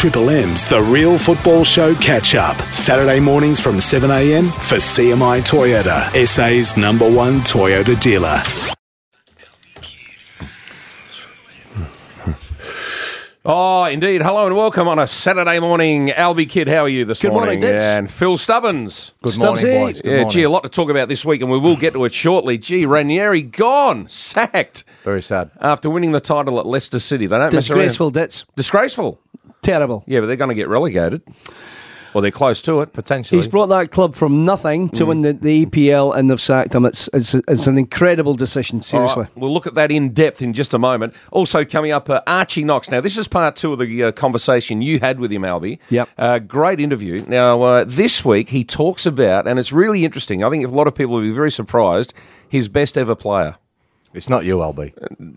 Triple 0.00 0.30
M's 0.30 0.64
The 0.64 0.80
Real 0.80 1.18
Football 1.18 1.62
Show 1.62 1.94
catch 1.96 2.34
up. 2.34 2.56
Saturday 2.72 3.20
mornings 3.20 3.60
from 3.60 3.76
7am 3.76 4.50
for 4.50 4.76
CMI 4.76 5.42
Toyota, 5.42 6.26
SA's 6.26 6.74
number 6.74 7.04
one 7.06 7.40
Toyota 7.40 8.00
dealer. 8.00 8.42
Oh, 13.42 13.84
indeed. 13.84 14.20
Hello 14.20 14.46
and 14.46 14.54
welcome 14.54 14.86
on 14.86 14.98
a 14.98 15.06
Saturday 15.06 15.58
morning. 15.60 16.12
Alby 16.12 16.44
Kidd, 16.44 16.68
how 16.68 16.84
are 16.84 16.88
you 16.90 17.06
this 17.06 17.22
morning 17.24 17.38
Good 17.38 17.44
morning, 17.46 17.60
Ditts. 17.60 17.82
And 17.82 18.10
Phil 18.10 18.36
Stubbins. 18.36 19.12
Good 19.22 19.38
morning, 19.38 19.64
Stubbsy. 19.64 19.80
boys. 19.80 20.00
Good 20.02 20.08
yeah, 20.10 20.16
morning. 20.16 20.30
gee, 20.30 20.42
a 20.42 20.50
lot 20.50 20.62
to 20.64 20.68
talk 20.68 20.90
about 20.90 21.08
this 21.08 21.24
week, 21.24 21.40
and 21.40 21.50
we 21.50 21.58
will 21.58 21.74
get 21.74 21.94
to 21.94 22.04
it 22.04 22.12
shortly. 22.12 22.58
Gee, 22.58 22.84
Ranieri 22.84 23.40
gone, 23.40 24.06
sacked 24.08 24.84
Very 25.04 25.22
sad. 25.22 25.50
after 25.58 25.88
winning 25.88 26.12
the 26.12 26.20
title 26.20 26.60
at 26.60 26.66
Leicester 26.66 26.98
City. 26.98 27.26
They 27.26 27.38
don't 27.38 27.50
mess 27.50 27.70
around. 27.70 27.78
Disgraceful 27.78 28.10
Ditts. 28.10 28.44
Disgraceful. 28.56 29.18
Terrible. 29.62 30.04
Yeah, 30.06 30.20
but 30.20 30.26
they're 30.26 30.36
going 30.36 30.48
to 30.48 30.54
get 30.54 30.68
relegated. 30.68 31.22
Well, 32.12 32.22
they're 32.22 32.32
close 32.32 32.60
to 32.62 32.80
it. 32.80 32.92
Potentially. 32.92 33.38
He's 33.40 33.46
brought 33.46 33.68
that 33.68 33.92
club 33.92 34.16
from 34.16 34.44
nothing 34.44 34.88
Mm. 34.88 34.92
to 34.94 35.06
win 35.06 35.22
the, 35.22 35.32
the 35.32 35.64
EPL 35.64 36.16
and 36.16 36.28
they've 36.28 36.40
sacked 36.40 36.74
him. 36.74 36.84
It's, 36.84 37.08
it's, 37.12 37.34
it's 37.34 37.68
an 37.68 37.78
incredible 37.78 38.34
decision, 38.34 38.82
seriously. 38.82 39.22
right, 39.24 39.36
we'll 39.36 39.54
look 39.54 39.68
at 39.68 39.74
that 39.76 39.92
in 39.92 40.12
depth 40.12 40.42
in 40.42 40.52
just 40.52 40.74
a 40.74 40.78
moment. 40.80 41.14
Also 41.30 41.64
coming 41.64 41.92
up, 41.92 42.10
uh, 42.10 42.20
Archie 42.26 42.64
Knox. 42.64 42.90
Now, 42.90 43.00
this 43.00 43.16
is 43.16 43.28
part 43.28 43.54
two 43.54 43.72
of 43.74 43.78
the 43.78 44.02
uh, 44.04 44.10
conversation 44.12 44.82
you 44.82 44.98
had 44.98 45.20
with 45.20 45.30
him, 45.30 45.44
Alby. 45.44 45.78
Yep. 45.90 46.08
Uh, 46.18 46.38
great 46.40 46.80
interview. 46.80 47.24
Now, 47.28 47.62
uh, 47.62 47.84
this 47.86 48.24
week 48.24 48.48
he 48.48 48.64
talks 48.64 49.06
about, 49.06 49.46
and 49.46 49.56
it's 49.60 49.70
really 49.70 50.04
interesting. 50.04 50.42
I 50.42 50.50
think 50.50 50.64
a 50.64 50.68
lot 50.68 50.88
of 50.88 50.96
people 50.96 51.14
will 51.14 51.20
be 51.22 51.30
very 51.30 51.52
surprised. 51.52 52.12
His 52.48 52.68
best 52.68 52.98
ever 52.98 53.14
player. 53.14 53.54
It's 54.12 54.28
not 54.28 54.44
you, 54.44 54.60
Alby. 54.60 54.92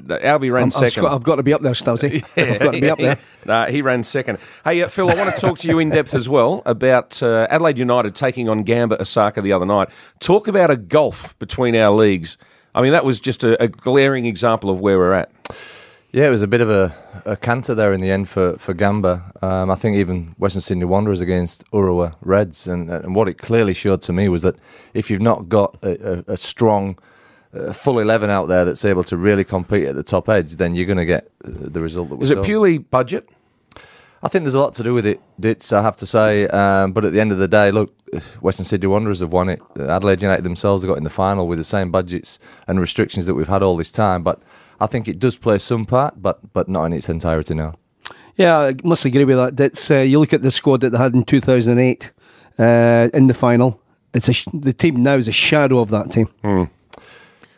Uh, 0.09 0.17
Alby 0.21 0.49
ran 0.49 0.63
I'm- 0.63 0.83
I've, 0.83 0.91
2nd 0.91 1.01
got, 1.01 1.13
I've 1.13 1.23
got 1.23 1.35
to 1.35 1.43
be 1.43 1.53
up 1.53 1.61
there, 1.61 1.73
Stubbsy. 1.73 2.23
I've 2.37 2.59
got 2.59 2.71
to 2.73 2.81
be 2.81 2.89
up 2.89 2.97
there. 2.97 3.19
nah, 3.45 3.67
he 3.67 3.81
ran 3.83 4.03
second. 4.03 4.39
Hey, 4.63 4.81
uh, 4.81 4.87
Phil, 4.87 5.09
I 5.09 5.15
want 5.15 5.33
to 5.33 5.39
talk 5.39 5.59
to 5.59 5.67
you 5.67 5.77
in 5.79 5.89
depth 5.89 6.15
as 6.15 6.27
well 6.27 6.63
about 6.65 7.21
uh, 7.21 7.45
Adelaide 7.51 7.77
United 7.77 8.15
taking 8.15 8.49
on 8.49 8.63
Gamba 8.63 8.99
Osaka 8.99 9.41
the 9.41 9.53
other 9.53 9.65
night. 9.65 9.89
Talk 10.19 10.47
about 10.47 10.71
a 10.71 10.77
gulf 10.77 11.37
between 11.37 11.75
our 11.75 11.91
leagues. 11.91 12.37
I 12.73 12.81
mean, 12.81 12.93
that 12.93 13.05
was 13.05 13.19
just 13.19 13.43
a, 13.43 13.61
a 13.61 13.67
glaring 13.67 14.25
example 14.25 14.71
of 14.71 14.79
where 14.79 14.97
we're 14.97 15.13
at. 15.13 15.31
Yeah, 16.11 16.27
it 16.27 16.31
was 16.31 16.41
a 16.43 16.47
bit 16.47 16.61
of 16.61 16.69
a, 16.69 16.95
a 17.25 17.35
canter 17.35 17.73
there 17.75 17.93
in 17.93 18.01
the 18.01 18.09
end 18.11 18.29
for, 18.29 18.57
for 18.57 18.73
Gamba. 18.73 19.31
Um, 19.41 19.69
I 19.71 19.75
think 19.75 19.97
even 19.97 20.35
Western 20.37 20.61
Sydney 20.61 20.85
Wanderers 20.85 21.21
against 21.21 21.63
Urawa 21.71 22.13
Reds. 22.21 22.67
And, 22.67 22.89
and 22.89 23.15
what 23.15 23.27
it 23.27 23.39
clearly 23.39 23.73
showed 23.73 24.01
to 24.03 24.13
me 24.13 24.29
was 24.29 24.41
that 24.43 24.55
if 24.95 25.11
you've 25.11 25.21
not 25.21 25.49
got 25.49 25.77
a, 25.83 26.19
a, 26.29 26.33
a 26.33 26.37
strong 26.37 26.97
full 27.73 27.99
11 27.99 28.29
out 28.29 28.47
there 28.47 28.65
that's 28.65 28.83
able 28.85 29.03
to 29.05 29.17
really 29.17 29.43
compete 29.43 29.87
at 29.87 29.95
the 29.95 30.03
top 30.03 30.29
edge, 30.29 30.55
then 30.55 30.75
you're 30.75 30.85
going 30.85 30.97
to 30.97 31.05
get 31.05 31.29
uh, 31.45 31.49
the 31.51 31.81
result 31.81 32.09
that 32.09 32.15
we 32.15 32.23
Is 32.23 32.31
it 32.31 32.35
saw. 32.35 32.43
purely 32.43 32.77
budget? 32.77 33.29
I 34.23 34.29
think 34.29 34.43
there's 34.45 34.53
a 34.55 34.59
lot 34.61 34.73
to 34.75 34.83
do 34.83 34.93
with 34.93 35.05
it, 35.05 35.19
Ditts, 35.39 35.73
I 35.73 35.81
have 35.81 35.97
to 35.97 36.05
say. 36.05 36.47
Um, 36.47 36.93
but 36.93 37.03
at 37.03 37.11
the 37.11 37.19
end 37.19 37.31
of 37.33 37.39
the 37.39 37.47
day, 37.47 37.71
look, 37.71 37.93
Western 38.41 38.65
Sydney 38.65 38.87
Wanderers 38.87 39.19
have 39.19 39.33
won 39.33 39.49
it. 39.49 39.61
Adelaide 39.77 40.21
United 40.21 40.43
themselves 40.43 40.83
have 40.83 40.87
got 40.89 40.97
in 40.97 41.03
the 41.03 41.09
final 41.09 41.45
with 41.47 41.57
the 41.57 41.63
same 41.65 41.91
budgets 41.91 42.39
and 42.67 42.79
restrictions 42.79 43.25
that 43.25 43.33
we've 43.33 43.49
had 43.49 43.61
all 43.61 43.75
this 43.75 43.91
time. 43.91 44.23
But 44.23 44.41
I 44.79 44.87
think 44.87 45.07
it 45.09 45.19
does 45.19 45.35
play 45.37 45.57
some 45.59 45.85
part, 45.85 46.21
but 46.21 46.53
but 46.53 46.69
not 46.69 46.85
in 46.85 46.93
its 46.93 47.09
entirety 47.09 47.53
now. 47.53 47.73
Yeah, 48.35 48.57
I 48.59 48.75
must 48.83 49.03
agree 49.05 49.25
with 49.25 49.35
that. 49.37 49.57
That's, 49.57 49.91
uh, 49.91 49.97
you 49.97 50.19
look 50.19 50.31
at 50.33 50.41
the 50.41 50.51
squad 50.51 50.81
that 50.81 50.91
they 50.91 50.97
had 50.97 51.13
in 51.13 51.23
2008 51.23 52.11
uh, 52.57 53.09
in 53.13 53.27
the 53.27 53.33
final. 53.33 53.79
It's 54.13 54.29
a 54.29 54.33
sh- 54.33 54.47
the 54.53 54.73
team 54.73 55.03
now 55.03 55.15
is 55.15 55.27
a 55.27 55.31
shadow 55.33 55.79
of 55.79 55.89
that 55.89 56.11
team. 56.11 56.29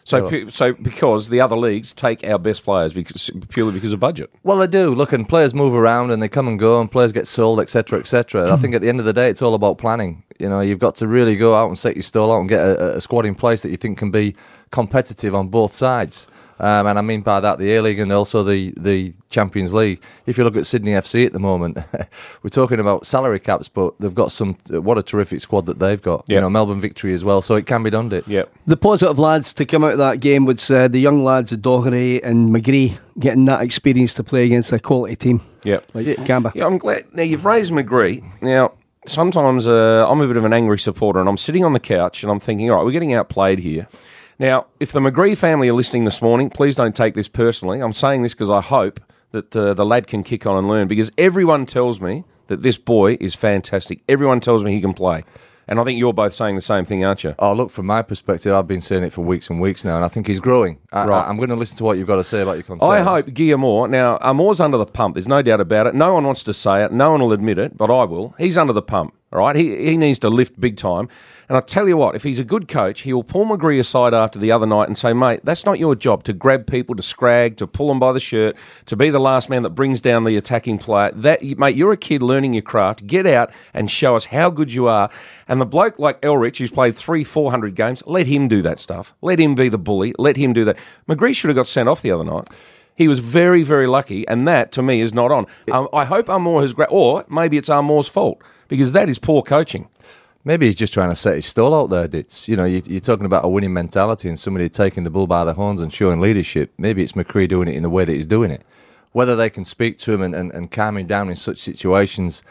So, 0.06 0.30
pu- 0.30 0.50
so 0.52 0.74
because 0.74 1.30
the 1.30 1.42
other 1.42 1.58
leagues 1.58 1.92
take 1.92 2.24
our 2.24 2.38
best 2.38 2.64
players 2.64 2.94
because 2.94 3.32
purely 3.50 3.74
because 3.74 3.92
of 3.92 4.00
budget. 4.00 4.32
Well, 4.44 4.60
they 4.60 4.68
do. 4.68 4.94
Look, 4.94 5.12
and 5.12 5.28
players 5.28 5.56
move 5.56 5.74
around 5.74 6.12
and 6.12 6.22
they 6.22 6.30
come 6.30 6.48
and 6.48 6.60
go, 6.60 6.80
and 6.80 6.92
players 6.92 7.12
get 7.12 7.26
sold, 7.26 7.60
etc., 7.60 8.00
etc. 8.00 8.54
I 8.54 8.58
think 8.58 8.76
at 8.76 8.82
the 8.82 8.88
end 8.88 9.00
of 9.00 9.08
the 9.08 9.14
day, 9.14 9.30
it's 9.30 9.42
all 9.42 9.56
about 9.56 9.80
planning. 9.80 10.24
You 10.38 10.48
know, 10.48 10.60
you've 10.60 10.80
got 10.80 10.96
to 10.98 11.08
really 11.08 11.36
go 11.36 11.56
out 11.56 11.70
and 11.70 11.78
set 11.78 11.96
your 11.96 12.04
stall 12.04 12.32
out 12.32 12.40
and 12.42 12.48
get 12.50 12.62
a, 12.64 12.98
a 12.98 13.02
squad 13.02 13.26
in 13.26 13.34
place 13.34 13.64
that 13.64 13.70
you 13.70 13.78
think 13.78 13.98
can 13.98 14.12
be 14.12 14.36
competitive 14.72 15.34
on 15.34 15.48
both 15.48 15.74
sides. 15.74 16.28
Um, 16.60 16.88
and 16.88 16.98
I 16.98 17.02
mean 17.02 17.22
by 17.22 17.40
that 17.42 17.60
the 17.60 17.76
A 17.76 17.82
League 17.82 18.00
and 18.00 18.12
also 18.14 18.42
the, 18.44 18.74
the 18.78 19.14
Champions 19.30 19.74
League. 19.74 20.02
If 20.26 20.38
you 20.38 20.44
look 20.46 20.56
at 20.56 20.66
Sydney 20.66 20.92
FC 20.92 21.26
at 21.26 21.34
the 21.34 21.40
moment, 21.40 21.78
we're 22.44 22.50
talking 22.50 22.80
about 22.80 23.06
salary 23.06 23.40
caps, 23.40 23.68
but 23.68 23.94
they've 24.00 24.16
got 24.16 24.32
some. 24.32 24.54
What 24.70 24.98
a 24.98 25.04
terrific 25.04 25.42
squad 25.42 25.66
that 25.66 25.80
they've 25.80 26.02
got. 26.02 26.26
Yeah. 26.28 26.36
You 26.36 26.42
know, 26.42 26.50
Melbourne 26.50 26.80
victory 26.80 27.14
as 27.14 27.24
well, 27.26 27.42
so 27.42 27.56
it 27.56 27.66
can 27.66 27.84
be 27.84 27.90
done. 27.90 28.12
It. 28.12 28.28
Yep. 28.28 28.54
The 28.68 28.78
positive 28.78 29.20
lads 29.20 29.54
to 29.56 29.66
come 29.66 29.84
out 29.84 29.94
of 29.94 29.98
that 29.98 30.20
game 30.22 30.46
was 30.46 30.70
uh, 30.72 30.88
the 30.88 31.00
young 31.00 31.24
lads 31.24 31.52
of 31.52 31.62
Doherty 31.62 32.24
and 32.24 32.56
McGree 32.56 32.98
getting 33.20 33.46
that 33.46 33.62
experience 33.62 34.14
to 34.14 34.24
play 34.24 34.46
against 34.46 34.72
a 34.72 34.80
quality 34.80 35.16
team 35.16 35.42
Yep. 35.64 35.88
like 35.94 36.26
Gamba. 36.26 36.52
Yeah, 36.56 36.66
I'm 36.68 36.78
glad. 36.78 37.06
Now 37.14 37.24
you've 37.24 37.46
raised 37.46 37.72
McGree. 37.74 38.24
Now 38.42 38.74
sometimes 39.08 39.68
uh, 39.68 40.06
I'm 40.10 40.22
a 40.22 40.28
bit 40.28 40.38
of 40.38 40.46
an 40.46 40.54
angry 40.54 40.80
supporter, 40.80 41.20
and 41.20 41.28
I'm 41.30 41.38
sitting 41.38 41.64
on 41.66 41.74
the 41.74 41.80
couch 41.80 42.24
and 42.24 42.32
I'm 42.32 42.40
thinking, 42.40 42.70
all 42.70 42.78
right, 42.78 42.86
we're 42.86 42.92
getting 42.92 43.14
outplayed 43.14 43.60
here. 43.60 43.88
Now, 44.38 44.68
if 44.80 44.92
the 44.92 45.00
McGree 45.00 45.38
family 45.38 45.70
are 45.70 45.74
listening 45.74 46.04
this 46.04 46.22
morning, 46.22 46.50
please 46.50 46.76
don't 46.76 46.96
take 46.96 47.16
this 47.16 47.28
personally. 47.28 47.82
I'm 47.82 47.94
saying 47.94 48.24
this 48.24 48.34
because 48.34 48.50
I 48.50 48.62
hope 48.62 49.00
that 49.32 49.56
uh, 49.56 49.74
the 49.74 49.86
lad 49.86 50.08
can 50.08 50.24
kick 50.24 50.46
on 50.46 50.58
and 50.58 50.68
learn 50.68 50.88
because 50.88 51.12
everyone 51.18 51.66
tells 51.66 52.02
me 52.02 52.26
that 52.48 52.62
this 52.62 52.78
boy 52.78 53.18
is 53.20 53.34
fantastic. 53.34 54.02
Everyone 54.10 54.40
tells 54.40 54.64
me 54.64 54.74
he 54.74 54.82
can 54.82 54.94
play. 54.94 55.24
And 55.68 55.80
I 55.80 55.84
think 55.84 55.98
you're 55.98 56.14
both 56.14 56.34
saying 56.34 56.56
the 56.56 56.62
same 56.62 56.86
thing, 56.86 57.04
aren't 57.04 57.24
you? 57.24 57.34
Oh, 57.40 57.54
look, 57.54 57.72
from 57.72 57.88
my 57.88 58.04
perspective, 58.04 58.54
I've 58.54 58.68
been 58.68 58.82
saying 58.82 59.04
it 59.04 59.12
for 59.12 59.22
weeks 59.22 59.50
and 59.50 59.60
weeks 59.60 59.84
now, 59.84 59.96
and 59.96 60.06
I 60.06 60.10
think 60.10 60.28
he's 60.28 60.40
growing. 60.40 60.78
I, 60.92 61.06
Right. 61.06 61.26
I, 61.26 61.30
am 61.30 61.38
going 61.38 61.50
to 61.50 61.56
listen 61.56 61.78
to 61.78 61.84
what 61.84 61.98
you've 61.98 62.08
got 62.08 62.18
to 62.18 62.24
say 62.24 62.42
about 62.42 62.54
your 62.54 62.64
concerns. 62.64 62.92
I 62.92 63.02
hope 63.02 63.34
Guillermo. 63.34 63.88
Now, 63.88 64.20
Amor's 64.22 64.60
under 64.60 64.78
the 64.78 64.86
pump. 64.86 65.16
There's 65.16 65.28
no 65.28 65.42
doubt 65.42 65.62
about 65.62 65.88
it. 65.88 65.96
No 65.96 66.14
one 66.14 66.24
wants 66.24 66.44
to 66.44 66.54
say 66.54 66.84
it. 66.84 66.92
No 66.92 67.12
one 67.12 67.22
will 67.22 67.34
admit 67.34 67.58
it, 67.58 67.76
but 67.76 67.90
I 67.90 68.04
will. 68.04 68.36
He's 68.38 68.60
under 68.60 68.74
the 68.74 68.84
pump. 68.84 69.16
All 69.34 69.40
right. 69.40 69.56
He 69.56 69.88
he 69.88 69.98
needs 69.98 70.20
to 70.20 70.30
lift 70.30 70.60
big 70.60 70.78
time. 70.78 71.10
And 71.48 71.58
I 71.58 71.62
tell 71.62 71.88
you 71.88 71.98
what, 71.98 72.16
if 72.16 72.24
he's 72.24 72.40
a 72.40 72.44
good 72.44 72.68
coach, 72.68 73.02
he 73.02 73.14
will 73.14 73.24
pull 73.24 73.46
McGree 73.46 73.80
aside 73.80 74.14
after 74.14 74.40
the 74.40 74.52
other 74.52 74.66
night 74.66 74.88
and 74.88 74.98
say, 74.98 75.14
"Mate, 75.14 75.42
that's 75.44 75.66
not 75.66 75.80
your 75.80 75.96
job 75.96 76.24
to 76.24 76.34
grab 76.34 76.66
people, 76.66 76.96
to 76.96 77.04
scrag, 77.04 77.58
to 77.58 77.68
pull 77.68 77.88
them 77.90 78.00
by 78.00 78.12
the 78.12 78.20
shirt, 78.20 78.56
to 78.88 78.96
be 78.96 79.10
the 79.10 79.20
last 79.20 79.50
man 79.50 79.64
that 79.64 79.72
brings 79.72 80.02
down 80.02 80.24
the 80.24 80.38
attacking 80.38 80.78
player. 80.78 81.12
That 81.14 81.44
mate, 81.44 81.76
you're 81.76 81.92
a 81.92 81.98
kid 81.98 82.22
learning 82.22 82.54
your 82.54 82.64
craft. 82.64 83.06
Get 83.06 83.28
out 83.28 83.52
and 83.74 83.92
show 83.92 84.16
us 84.16 84.26
how 84.26 84.50
good 84.50 84.74
you 84.74 84.88
are." 84.88 85.10
And 85.48 85.62
the 85.62 85.66
bloke 85.66 86.00
like 86.00 86.20
Elrich, 86.22 86.58
who's 86.58 86.72
played 86.72 86.96
three, 86.96 87.24
four 87.24 87.52
hundred 87.52 87.76
games, 87.76 88.02
let 88.06 88.28
him 88.28 88.48
do 88.48 88.62
that 88.64 88.80
stuff. 88.80 89.14
Let 89.22 89.40
him 89.40 89.56
be 89.56 89.70
the 89.70 89.78
bully. 89.78 90.14
Let 90.18 90.38
him 90.38 90.54
do 90.54 90.66
that. 90.66 90.78
McGree 91.08 91.36
should 91.36 91.50
have 91.50 91.56
got 91.56 91.68
sent 91.68 91.88
off 91.88 92.02
the 92.02 92.12
other 92.12 92.26
night. 92.26 92.48
He 92.96 93.08
was 93.10 93.20
very, 93.20 93.62
very 93.64 93.88
lucky, 93.88 94.26
and 94.28 94.48
that 94.48 94.72
to 94.72 94.82
me 94.82 95.02
is 95.02 95.14
not 95.14 95.30
on. 95.32 95.48
Um, 95.70 95.90
I 95.92 96.06
hope 96.06 96.30
Amor 96.30 96.62
has, 96.62 96.72
gra- 96.72 96.88
or 96.90 97.26
maybe 97.30 97.58
it's 97.58 97.70
Amor's 97.70 98.08
fault 98.08 98.42
because 98.70 98.94
that 98.94 99.10
is 99.10 99.20
poor 99.20 99.44
coaching. 99.44 99.90
Maybe 100.48 100.68
he's 100.68 100.76
just 100.76 100.94
trying 100.94 101.10
to 101.10 101.16
set 101.16 101.36
his 101.36 101.48
stall 101.48 101.74
out 101.74 101.90
there. 101.90 102.08
You 102.46 102.56
know, 102.56 102.66
you, 102.66 102.80
you're 102.86 103.00
talking 103.00 103.26
about 103.26 103.44
a 103.44 103.50
winning 103.50 103.74
mentality 103.74 104.30
and 104.30 104.38
somebody 104.38 104.70
taking 104.70 105.04
the 105.04 105.10
bull 105.10 105.26
by 105.26 105.44
the 105.44 105.56
horns 105.56 105.82
and 105.82 105.92
showing 105.92 106.22
leadership. 106.22 106.72
Maybe 106.78 107.02
it's 107.02 107.14
McGree 107.14 107.50
doing 107.50 107.68
it 107.68 107.74
in 107.74 107.82
the 107.82 107.90
way 107.90 108.06
that 108.06 108.14
he's 108.14 108.28
doing 108.28 108.52
it. 108.52 108.62
Whether 109.12 109.36
they 109.36 109.50
can 109.50 109.66
speak 109.66 109.98
to 110.00 110.14
him 110.14 110.22
and, 110.22 110.36
and, 110.36 110.52
and 110.52 110.70
calm 110.70 110.98
him 110.98 111.08
down 111.08 111.30
in 111.30 111.36
such 111.36 111.58
situations, 111.58 112.44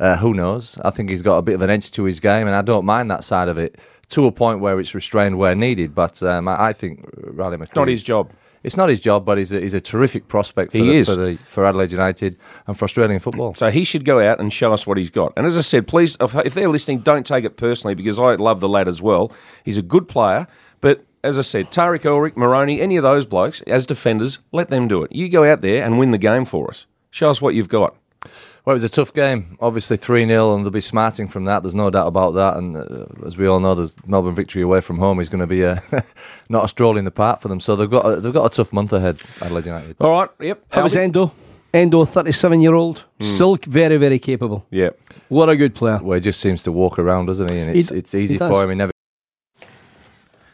uh, 0.00 0.16
who 0.16 0.32
knows? 0.32 0.78
I 0.82 0.88
think 0.90 1.10
he's 1.10 1.20
got 1.20 1.36
a 1.36 1.42
bit 1.42 1.54
of 1.54 1.62
an 1.62 1.68
edge 1.68 1.90
to 1.92 2.04
his 2.04 2.20
game, 2.20 2.46
and 2.46 2.56
I 2.56 2.62
don't 2.62 2.86
mind 2.86 3.10
that 3.10 3.22
side 3.22 3.48
of 3.48 3.58
it 3.58 3.76
to 4.10 4.26
a 4.26 4.32
point 4.32 4.60
where 4.60 4.80
it's 4.80 4.94
restrained 4.94 5.36
where 5.36 5.54
needed. 5.54 5.94
But 5.94 6.22
um, 6.22 6.48
I, 6.48 6.68
I 6.68 6.72
think 6.72 7.06
Riley 7.16 7.58
McGree. 7.58 7.76
Not 7.76 7.88
his 7.88 8.02
job. 8.02 8.30
It's 8.62 8.76
not 8.76 8.88
his 8.88 9.00
job, 9.00 9.24
but 9.24 9.38
he's 9.38 9.52
a, 9.52 9.60
he's 9.60 9.74
a 9.74 9.80
terrific 9.80 10.28
prospect 10.28 10.72
for, 10.72 10.78
He 10.78 10.84
the, 10.88 10.94
is. 10.96 11.08
for 11.08 11.16
the 11.16 11.36
for 11.36 11.64
Adelaide 11.64 11.92
United 11.92 12.38
and 12.66 12.78
for 12.78 12.84
Australian 12.84 13.20
football. 13.20 13.54
So 13.54 13.70
he 13.70 13.84
should 13.84 14.04
go 14.04 14.20
out 14.20 14.40
and 14.40 14.52
show 14.52 14.72
us 14.72 14.86
what 14.86 14.98
he's 14.98 15.10
got. 15.10 15.32
And 15.36 15.46
as 15.46 15.58
I 15.58 15.62
said, 15.62 15.86
please, 15.88 16.16
if, 16.20 16.34
if 16.36 16.54
they're 16.54 16.68
listening, 16.68 17.00
don't 17.00 17.26
take 17.26 17.44
it 17.44 17.56
personally 17.56 17.94
because 17.94 18.18
I 18.18 18.34
love 18.36 18.60
the 18.60 18.68
lad 18.68 18.88
as 18.88 19.02
well. 19.02 19.32
He's 19.64 19.78
a 19.78 19.82
good 19.82 20.08
player, 20.08 20.46
but 20.80 21.04
as 21.24 21.38
I 21.38 21.42
said, 21.42 21.70
Tarek 21.70 22.00
Elrich, 22.02 22.34
Marrone, 22.34 22.80
any 22.80 22.96
of 22.96 23.02
those 23.02 23.26
blokes 23.26 23.60
as 23.62 23.86
defenders, 23.86 24.38
let 24.52 24.70
them 24.70 24.88
do 24.88 25.02
it. 25.02 25.12
You 25.12 25.28
go 25.28 25.44
out 25.44 25.60
there 25.60 25.84
and 25.84 25.98
win 25.98 26.10
the 26.10 26.18
game 26.18 26.44
for 26.44 26.68
us. 26.70 26.86
Show 27.10 27.30
us 27.30 27.40
what 27.40 27.54
you've 27.54 27.68
got. 27.68 27.96
Well, 28.64 28.72
it 28.72 28.74
was 28.74 28.84
a 28.84 28.88
tough 28.88 29.12
game. 29.12 29.56
Obviously, 29.60 29.96
3 29.96 30.24
0, 30.26 30.54
and 30.54 30.64
they'll 30.64 30.70
be 30.70 30.80
smarting 30.80 31.26
from 31.26 31.46
that. 31.46 31.62
There's 31.64 31.74
no 31.74 31.90
doubt 31.90 32.06
about 32.06 32.34
that. 32.34 32.56
And 32.56 32.76
uh, 32.76 33.06
as 33.26 33.36
we 33.36 33.46
all 33.48 33.58
know, 33.58 33.74
there's 33.74 33.92
Melbourne 34.06 34.36
victory 34.36 34.62
away 34.62 34.80
from 34.80 34.98
home 34.98 35.18
is 35.18 35.28
going 35.28 35.40
to 35.40 35.48
be 35.48 35.62
a, 35.62 35.82
not 36.48 36.64
a 36.66 36.68
stroll 36.68 36.96
in 36.96 37.04
the 37.04 37.10
park 37.10 37.40
for 37.40 37.48
them. 37.48 37.58
So 37.58 37.74
they've 37.74 37.90
got 37.90 38.04
a, 38.06 38.20
they've 38.20 38.32
got 38.32 38.46
a 38.46 38.54
tough 38.54 38.72
month 38.72 38.92
ahead, 38.92 39.20
Adelaide 39.40 39.66
United. 39.66 39.96
All 40.00 40.10
right. 40.12 40.30
Yep. 40.38 40.64
How 40.70 40.82
was 40.84 40.94
Alby? 40.94 41.04
Endo? 41.04 41.32
Endo, 41.74 42.04
37 42.04 42.60
year 42.60 42.74
old, 42.74 43.02
still 43.20 43.56
very, 43.66 43.96
very 43.96 44.18
capable. 44.18 44.66
Yeah. 44.70 44.90
What 45.28 45.48
a 45.48 45.56
good 45.56 45.74
player. 45.74 45.98
Well, 46.02 46.16
he 46.16 46.20
just 46.20 46.38
seems 46.38 46.62
to 46.64 46.72
walk 46.72 46.98
around, 46.98 47.26
doesn't 47.26 47.50
he? 47.50 47.58
And 47.58 47.70
it's, 47.74 47.88
He 47.88 47.94
d- 47.94 47.98
it's 47.98 48.14
easy 48.14 48.34
he 48.34 48.38
for 48.38 48.62
him. 48.62 48.68
He 48.68 48.74
never 48.76 48.92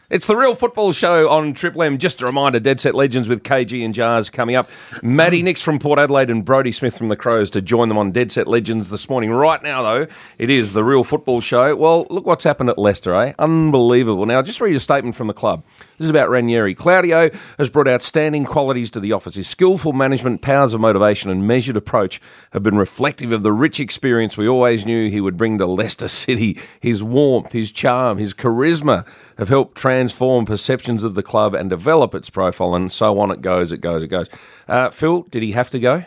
It's 0.09 0.25
the 0.25 0.35
real 0.35 0.55
football 0.55 0.91
show 0.91 1.29
on 1.29 1.53
Triple 1.53 1.83
M. 1.83 1.99
Just 1.99 2.23
a 2.23 2.25
reminder, 2.25 2.59
Dead 2.59 2.79
Set 2.79 2.95
Legends 2.95 3.29
with 3.29 3.43
KG 3.43 3.85
and 3.85 3.93
Jars 3.93 4.31
coming 4.31 4.55
up. 4.55 4.67
Matty 5.03 5.43
Nix 5.43 5.61
from 5.61 5.77
Port 5.77 5.99
Adelaide 5.99 6.31
and 6.31 6.43
Brodie 6.43 6.71
Smith 6.71 6.97
from 6.97 7.09
the 7.09 7.15
Crows 7.15 7.51
to 7.51 7.61
join 7.61 7.89
them 7.89 7.97
on 7.99 8.11
Dead 8.11 8.31
Set 8.31 8.47
Legends 8.47 8.89
this 8.89 9.07
morning. 9.07 9.29
Right 9.29 9.61
now, 9.61 9.83
though, 9.83 10.07
it 10.39 10.49
is 10.49 10.73
the 10.73 10.83
real 10.83 11.03
football 11.03 11.41
show. 11.41 11.75
Well, 11.75 12.07
look 12.09 12.25
what's 12.25 12.43
happened 12.43 12.71
at 12.71 12.79
Leicester, 12.79 13.13
eh? 13.13 13.33
Unbelievable. 13.37 14.25
Now, 14.25 14.41
just 14.41 14.59
read 14.59 14.75
a 14.75 14.79
statement 14.79 15.15
from 15.15 15.27
the 15.27 15.33
club. 15.33 15.63
This 15.99 16.05
is 16.05 16.11
about 16.11 16.29
Ranieri. 16.29 16.73
Claudio 16.73 17.29
has 17.57 17.69
brought 17.69 17.89
outstanding 17.89 18.45
qualities 18.45 18.89
to 18.91 19.01
the 19.01 19.11
office. 19.11 19.35
His 19.35 19.49
skillful 19.49 19.91
management, 19.91 20.41
powers 20.41 20.73
of 20.73 20.79
motivation, 20.79 21.29
and 21.29 21.45
measured 21.45 21.75
approach 21.75 22.21
have 22.51 22.63
been 22.63 22.77
reflective 22.77 23.33
of 23.33 23.43
the 23.43 23.51
rich 23.51 23.81
experience 23.81 24.37
we 24.37 24.47
always 24.47 24.85
knew 24.85 25.09
he 25.09 25.19
would 25.19 25.35
bring 25.35 25.57
to 25.57 25.65
Leicester 25.65 26.07
City. 26.19 26.57
His 26.79 27.03
warmth, 27.03 27.51
his 27.51 27.69
charm, 27.69 28.17
his 28.17 28.33
charisma 28.33 29.05
have 29.37 29.49
helped 29.49 29.77
transform 29.77 30.45
perceptions 30.45 31.03
of 31.03 31.15
the 31.15 31.23
club 31.23 31.53
and 31.53 31.69
develop 31.69 32.15
its 32.15 32.29
profile, 32.29 32.75
and 32.75 32.89
so 32.93 33.19
on 33.19 33.29
it 33.29 33.41
goes, 33.41 33.73
it 33.73 33.81
goes, 33.81 34.01
it 34.01 34.07
goes. 34.07 34.29
Uh, 34.69 34.91
Phil, 34.91 35.23
did 35.23 35.43
he 35.43 35.51
have 35.51 35.69
to 35.71 35.79
go? 35.79 36.05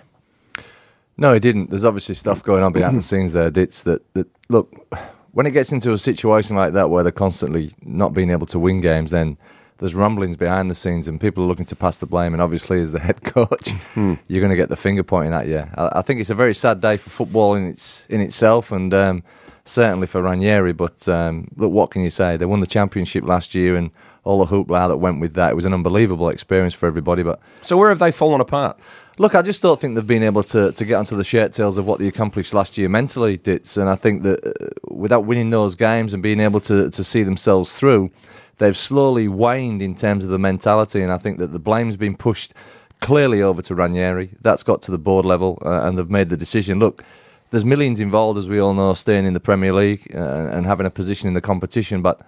No, 1.18 1.34
he 1.34 1.40
didn't. 1.40 1.68
There's 1.68 1.84
obviously 1.84 2.14
stuff 2.14 2.42
going 2.42 2.62
on 2.62 2.72
behind 2.72 2.96
the 2.96 3.02
scenes 3.12 3.34
there, 3.34 3.50
Ditts, 3.50 3.82
that, 3.82 4.14
that, 4.14 4.26
look, 4.48 4.72
when 5.32 5.44
it 5.44 5.50
gets 5.50 5.70
into 5.70 5.92
a 5.92 5.98
situation 5.98 6.56
like 6.56 6.72
that 6.72 6.88
where 6.88 7.02
they're 7.02 7.12
constantly 7.12 7.72
not 7.82 8.14
being 8.14 8.30
able 8.30 8.46
to 8.46 8.58
win 8.58 8.80
games, 8.80 9.10
then 9.10 9.36
there's 9.82 9.94
rumblings 9.94 10.36
behind 10.36 10.70
the 10.70 10.74
scenes 10.74 11.08
and 11.08 11.20
people 11.20 11.44
are 11.44 11.46
looking 11.46 11.66
to 11.66 11.76
pass 11.76 11.98
the 11.98 12.06
blame. 12.06 12.32
And 12.32 12.40
obviously, 12.40 12.80
as 12.80 12.92
the 12.92 12.98
head 13.00 13.22
coach, 13.36 13.70
Hmm. 13.94 14.14
you're 14.28 14.40
going 14.40 14.50
to 14.50 14.56
get 14.56 14.68
the 14.70 14.76
finger 14.76 15.02
pointing 15.02 15.34
at 15.34 15.46
you. 15.48 15.66
I, 15.76 15.98
I 15.98 16.02
think 16.02 16.20
it's 16.20 16.30
a 16.30 16.34
very 16.34 16.54
sad 16.54 16.80
day 16.80 16.96
for 16.96 17.10
football 17.10 17.54
in 17.54 17.66
its 17.66 18.06
in 18.08 18.20
itself, 18.20 18.72
and 18.72 18.94
um, 18.94 19.22
certainly 19.64 20.06
for 20.06 20.22
Ranieri. 20.22 20.72
But 20.72 21.06
um, 21.08 21.48
look, 21.56 21.72
what 21.72 21.90
can 21.90 22.02
you 22.02 22.10
say? 22.10 22.36
They 22.36 22.46
won 22.46 22.60
the 22.60 22.66
championship 22.66 23.24
last 23.24 23.54
year, 23.54 23.76
and 23.76 23.90
all 24.24 24.44
the 24.44 24.50
hoopla 24.54 24.88
that 24.88 24.96
went 24.98 25.20
with 25.20 25.34
that. 25.34 25.50
It 25.50 25.54
was 25.56 25.64
an 25.64 25.74
unbelievable 25.74 26.28
experience 26.28 26.74
for 26.74 26.86
everybody. 26.86 27.22
But 27.24 27.40
So 27.62 27.76
where 27.76 27.88
have 27.90 27.98
they 27.98 28.12
fallen 28.12 28.40
apart? 28.40 28.78
Look, 29.18 29.34
I 29.34 29.42
just 29.42 29.60
don't 29.62 29.78
think 29.78 29.94
they've 29.94 30.06
been 30.06 30.22
able 30.22 30.42
to, 30.44 30.72
to 30.72 30.84
get 30.86 30.94
onto 30.94 31.16
the 31.16 31.24
shirt 31.24 31.52
tails 31.52 31.76
of 31.76 31.86
what 31.86 31.98
they 31.98 32.06
accomplished 32.06 32.54
last 32.54 32.78
year 32.78 32.88
mentally, 32.88 33.36
Ditts. 33.36 33.76
And 33.76 33.90
I 33.90 33.94
think 33.96 34.22
that 34.22 34.38
uh, 34.46 34.68
without 34.94 35.24
winning 35.26 35.50
those 35.50 35.74
games 35.74 36.14
and 36.14 36.22
being 36.22 36.40
able 36.40 36.60
to, 36.60 36.88
to 36.88 37.04
see 37.04 37.22
themselves 37.24 37.76
through, 37.76 38.10
they've 38.58 38.76
slowly 38.76 39.28
waned 39.28 39.82
in 39.82 39.94
terms 39.94 40.24
of 40.24 40.30
the 40.30 40.38
mentality. 40.38 41.02
And 41.02 41.12
I 41.12 41.18
think 41.18 41.38
that 41.38 41.52
the 41.52 41.58
blame's 41.58 41.96
been 41.96 42.16
pushed 42.16 42.54
clearly 43.00 43.42
over 43.42 43.60
to 43.62 43.74
Ranieri. 43.74 44.30
That's 44.40 44.62
got 44.62 44.82
to 44.82 44.90
the 44.90 44.98
board 44.98 45.24
level, 45.24 45.58
uh, 45.64 45.82
and 45.82 45.98
they've 45.98 46.08
made 46.10 46.28
the 46.28 46.36
decision. 46.36 46.78
Look, 46.78 47.04
there's 47.50 47.64
millions 47.64 48.00
involved, 48.00 48.38
as 48.38 48.48
we 48.48 48.58
all 48.58 48.72
know, 48.72 48.94
staying 48.94 49.26
in 49.26 49.34
the 49.34 49.40
Premier 49.40 49.72
League 49.72 50.10
uh, 50.14 50.18
and 50.52 50.64
having 50.64 50.86
a 50.86 50.90
position 50.90 51.28
in 51.28 51.34
the 51.34 51.40
competition. 51.40 52.00
But 52.00 52.20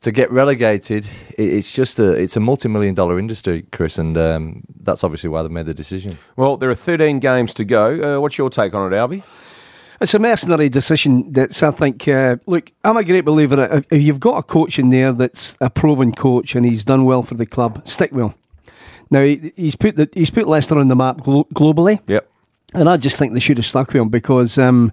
to 0.00 0.10
get 0.10 0.30
relegated, 0.30 1.06
it's 1.38 1.72
just 1.72 2.00
a 2.00 2.10
it's 2.12 2.36
a 2.36 2.40
multi-million 2.40 2.94
dollar 2.94 3.18
industry, 3.18 3.64
Chris, 3.72 3.96
and 3.98 4.18
um, 4.18 4.62
that's 4.82 5.04
obviously 5.04 5.30
why 5.30 5.42
they 5.42 5.48
made 5.48 5.66
the 5.66 5.74
decision. 5.74 6.18
Well, 6.36 6.56
there 6.56 6.68
are 6.68 6.74
13 6.74 7.20
games 7.20 7.54
to 7.54 7.64
go. 7.64 8.16
Uh, 8.16 8.20
what's 8.20 8.36
your 8.36 8.50
take 8.50 8.74
on 8.74 8.92
it, 8.92 8.96
Alby? 8.96 9.22
It's 10.04 10.12
a 10.12 10.18
mercenary 10.18 10.68
decision 10.68 11.32
that's, 11.32 11.62
I 11.62 11.70
think, 11.70 12.06
uh, 12.06 12.36
look, 12.44 12.70
I'm 12.84 12.98
a 12.98 13.04
great 13.04 13.24
believer. 13.24 13.64
If 13.72 13.86
if 13.90 14.02
you've 14.02 14.20
got 14.20 14.36
a 14.36 14.42
coach 14.42 14.78
in 14.78 14.90
there 14.90 15.14
that's 15.14 15.56
a 15.62 15.70
proven 15.70 16.12
coach 16.12 16.54
and 16.54 16.66
he's 16.66 16.84
done 16.84 17.06
well 17.06 17.22
for 17.22 17.36
the 17.36 17.46
club, 17.46 17.80
stick 17.88 18.12
with 18.12 18.26
him. 18.26 18.34
Now, 19.10 19.22
he, 19.22 19.54
he's, 19.56 19.76
put 19.76 19.96
the, 19.96 20.10
he's 20.12 20.28
put 20.28 20.46
Leicester 20.46 20.78
on 20.78 20.88
the 20.88 20.94
map 20.94 21.22
glo- 21.22 21.48
globally. 21.54 22.00
Yep. 22.06 22.30
And 22.74 22.86
I 22.86 22.98
just 22.98 23.18
think 23.18 23.32
they 23.32 23.40
should 23.40 23.56
have 23.56 23.64
stuck 23.64 23.94
with 23.94 24.02
him 24.02 24.10
because, 24.10 24.58
um, 24.58 24.92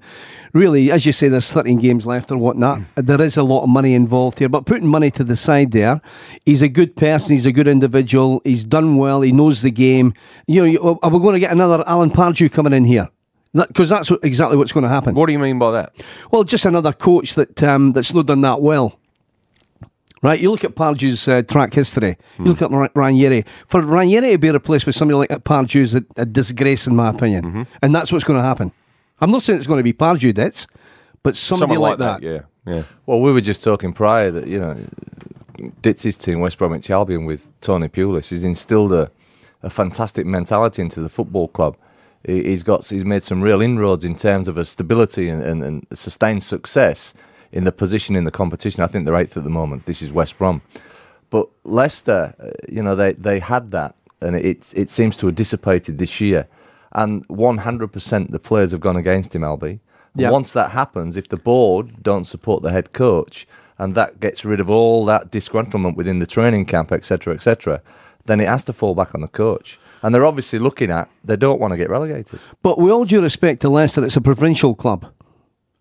really, 0.53 0.93
as 0.93 1.05
you 1.05 1.11
say, 1.11 1.27
there's 1.27 1.51
13 1.51 1.79
games 1.79 2.05
left 2.05 2.31
or 2.31 2.37
whatnot. 2.37 2.79
There 2.95 3.21
is 3.21 3.35
a 3.35 3.43
lot 3.43 3.63
of 3.63 3.69
money 3.69 3.93
involved 3.93 4.39
here. 4.39 4.47
But 4.47 4.65
putting 4.65 4.87
money 4.87 5.11
to 5.11 5.25
the 5.25 5.35
side 5.35 5.71
there, 5.71 5.99
he's 6.45 6.61
a 6.61 6.69
good 6.69 6.95
person. 6.95 7.35
He's 7.35 7.45
a 7.45 7.51
good 7.51 7.67
individual. 7.67 8.39
He's 8.45 8.63
done 8.63 8.95
well. 8.95 9.19
He 9.19 9.33
knows 9.33 9.61
the 9.61 9.71
game. 9.71 10.13
You 10.47 10.71
know, 10.71 10.99
are 11.03 11.09
we 11.09 11.19
going 11.19 11.33
to 11.33 11.41
get 11.41 11.51
another 11.51 11.83
Alan 11.85 12.11
Pardew 12.11 12.49
coming 12.49 12.71
in 12.71 12.85
here? 12.85 13.09
Because 13.53 13.89
that's 13.89 14.09
exactly 14.23 14.57
what's 14.57 14.71
going 14.71 14.83
to 14.83 14.89
happen. 14.89 15.13
What 15.13 15.25
do 15.25 15.33
you 15.33 15.39
mean 15.39 15.59
by 15.59 15.71
that? 15.71 15.93
Well, 16.31 16.43
just 16.43 16.65
another 16.65 16.93
coach 16.93 17.35
that 17.35 17.61
um, 17.63 17.91
that's 17.91 18.13
not 18.13 18.25
done 18.25 18.41
that 18.41 18.61
well. 18.61 18.97
Right, 20.23 20.39
you 20.39 20.51
look 20.51 20.63
at 20.63 20.75
Pardew's 20.75 21.27
uh, 21.27 21.41
track 21.41 21.73
history. 21.73 22.15
You 22.37 22.45
look 22.45 22.61
at 22.61 22.69
Ra- 22.69 22.89
Ranieri. 22.93 23.43
For 23.67 23.81
Ranieri 23.81 24.31
to 24.31 24.37
be 24.37 24.51
replaced 24.51 24.85
with 24.85 24.95
somebody 24.95 25.17
like 25.17 25.29
Pardew 25.43 25.81
is 25.81 25.95
a, 25.95 26.05
a 26.15 26.27
disgrace, 26.27 26.85
in 26.85 26.95
my 26.95 27.09
opinion, 27.09 27.65
and 27.81 27.95
that's 27.95 28.11
what's 28.11 28.23
going 28.23 28.39
to 28.39 28.43
happen. 28.43 28.71
I'm 29.19 29.31
not 29.31 29.41
saying 29.41 29.57
it's 29.57 29.67
going 29.67 29.79
to 29.79 29.83
be 29.83 29.93
Pardew, 29.93 30.31
Ditts, 30.31 30.67
but 31.23 31.35
somebody 31.35 31.73
Someone 31.73 31.89
like, 31.89 31.97
that. 31.97 32.21
Yeah, 32.21 32.41
yeah. 32.67 32.83
Well, 33.07 33.19
we 33.19 33.31
were 33.31 33.41
just 33.41 33.63
talking 33.63 33.93
prior 33.93 34.29
that 34.29 34.45
you 34.45 34.59
know, 34.59 34.77
Ditts's 35.81 36.17
team, 36.17 36.39
West 36.39 36.59
Bromwich 36.59 36.91
Albion, 36.91 37.25
with 37.25 37.51
Tony 37.61 37.87
Pulis, 37.87 38.29
has 38.29 38.43
instilled 38.43 38.93
a, 38.93 39.09
a 39.63 39.71
fantastic 39.71 40.27
mentality 40.27 40.83
into 40.83 41.01
the 41.01 41.09
football 41.09 41.47
club. 41.47 41.77
He- 42.25 42.43
He's 42.43 42.63
got 42.63 42.85
he's 42.85 43.05
made 43.05 43.23
some 43.23 43.41
real 43.41 43.61
inroads 43.61 44.03
in 44.05 44.15
terms 44.15 44.47
of 44.47 44.57
a 44.57 44.65
stability 44.65 45.27
and, 45.29 45.41
and, 45.43 45.63
and 45.63 45.87
sustained 45.93 46.43
success 46.43 47.13
in 47.51 47.63
the 47.63 47.71
position 47.71 48.15
in 48.15 48.23
the 48.23 48.31
competition. 48.31 48.83
I 48.83 48.87
think 48.87 49.05
they're 49.05 49.15
eighth 49.15 49.35
at 49.37 49.43
the 49.43 49.49
moment. 49.49 49.85
This 49.85 50.01
is 50.01 50.11
West 50.11 50.37
Brom, 50.37 50.61
but 51.29 51.47
Leicester, 51.63 52.33
uh, 52.39 52.49
you 52.69 52.81
know, 52.83 52.95
they 52.95 53.13
they 53.13 53.39
had 53.39 53.71
that, 53.71 53.95
and 54.21 54.35
it 54.35 54.73
it 54.75 54.89
seems 54.89 55.17
to 55.17 55.25
have 55.27 55.35
dissipated 55.35 55.97
this 55.97 56.21
year. 56.21 56.47
And 56.93 57.25
100% 57.29 58.31
the 58.31 58.39
players 58.39 58.71
have 58.71 58.81
gone 58.81 58.97
against 58.97 59.33
him, 59.33 59.45
Alby. 59.45 59.79
Yeah. 60.13 60.29
Once 60.29 60.51
that 60.51 60.71
happens, 60.71 61.15
if 61.15 61.29
the 61.29 61.37
board 61.37 62.03
don't 62.03 62.25
support 62.25 62.63
the 62.63 62.71
head 62.71 62.91
coach, 62.91 63.47
and 63.77 63.95
that 63.95 64.19
gets 64.19 64.43
rid 64.43 64.59
of 64.59 64.69
all 64.69 65.05
that 65.05 65.31
disgruntlement 65.31 65.95
within 65.95 66.19
the 66.19 66.25
training 66.27 66.65
camp, 66.65 66.91
etc., 66.91 67.33
etc., 67.33 67.81
then 68.25 68.41
it 68.41 68.47
has 68.49 68.65
to 68.65 68.73
fall 68.73 68.93
back 68.93 69.15
on 69.15 69.21
the 69.21 69.29
coach. 69.29 69.79
And 70.03 70.13
they're 70.15 70.25
obviously 70.25 70.59
looking 70.59 70.89
at 70.91 71.09
they 71.23 71.35
don't 71.35 71.59
want 71.59 71.71
to 71.73 71.77
get 71.77 71.89
relegated. 71.89 72.39
But 72.63 72.79
with 72.79 72.91
all 72.91 73.05
due 73.05 73.21
respect 73.21 73.61
to 73.61 73.69
Leicester, 73.69 74.03
it's 74.03 74.15
a 74.15 74.21
provincial 74.21 74.73
club. 74.75 75.05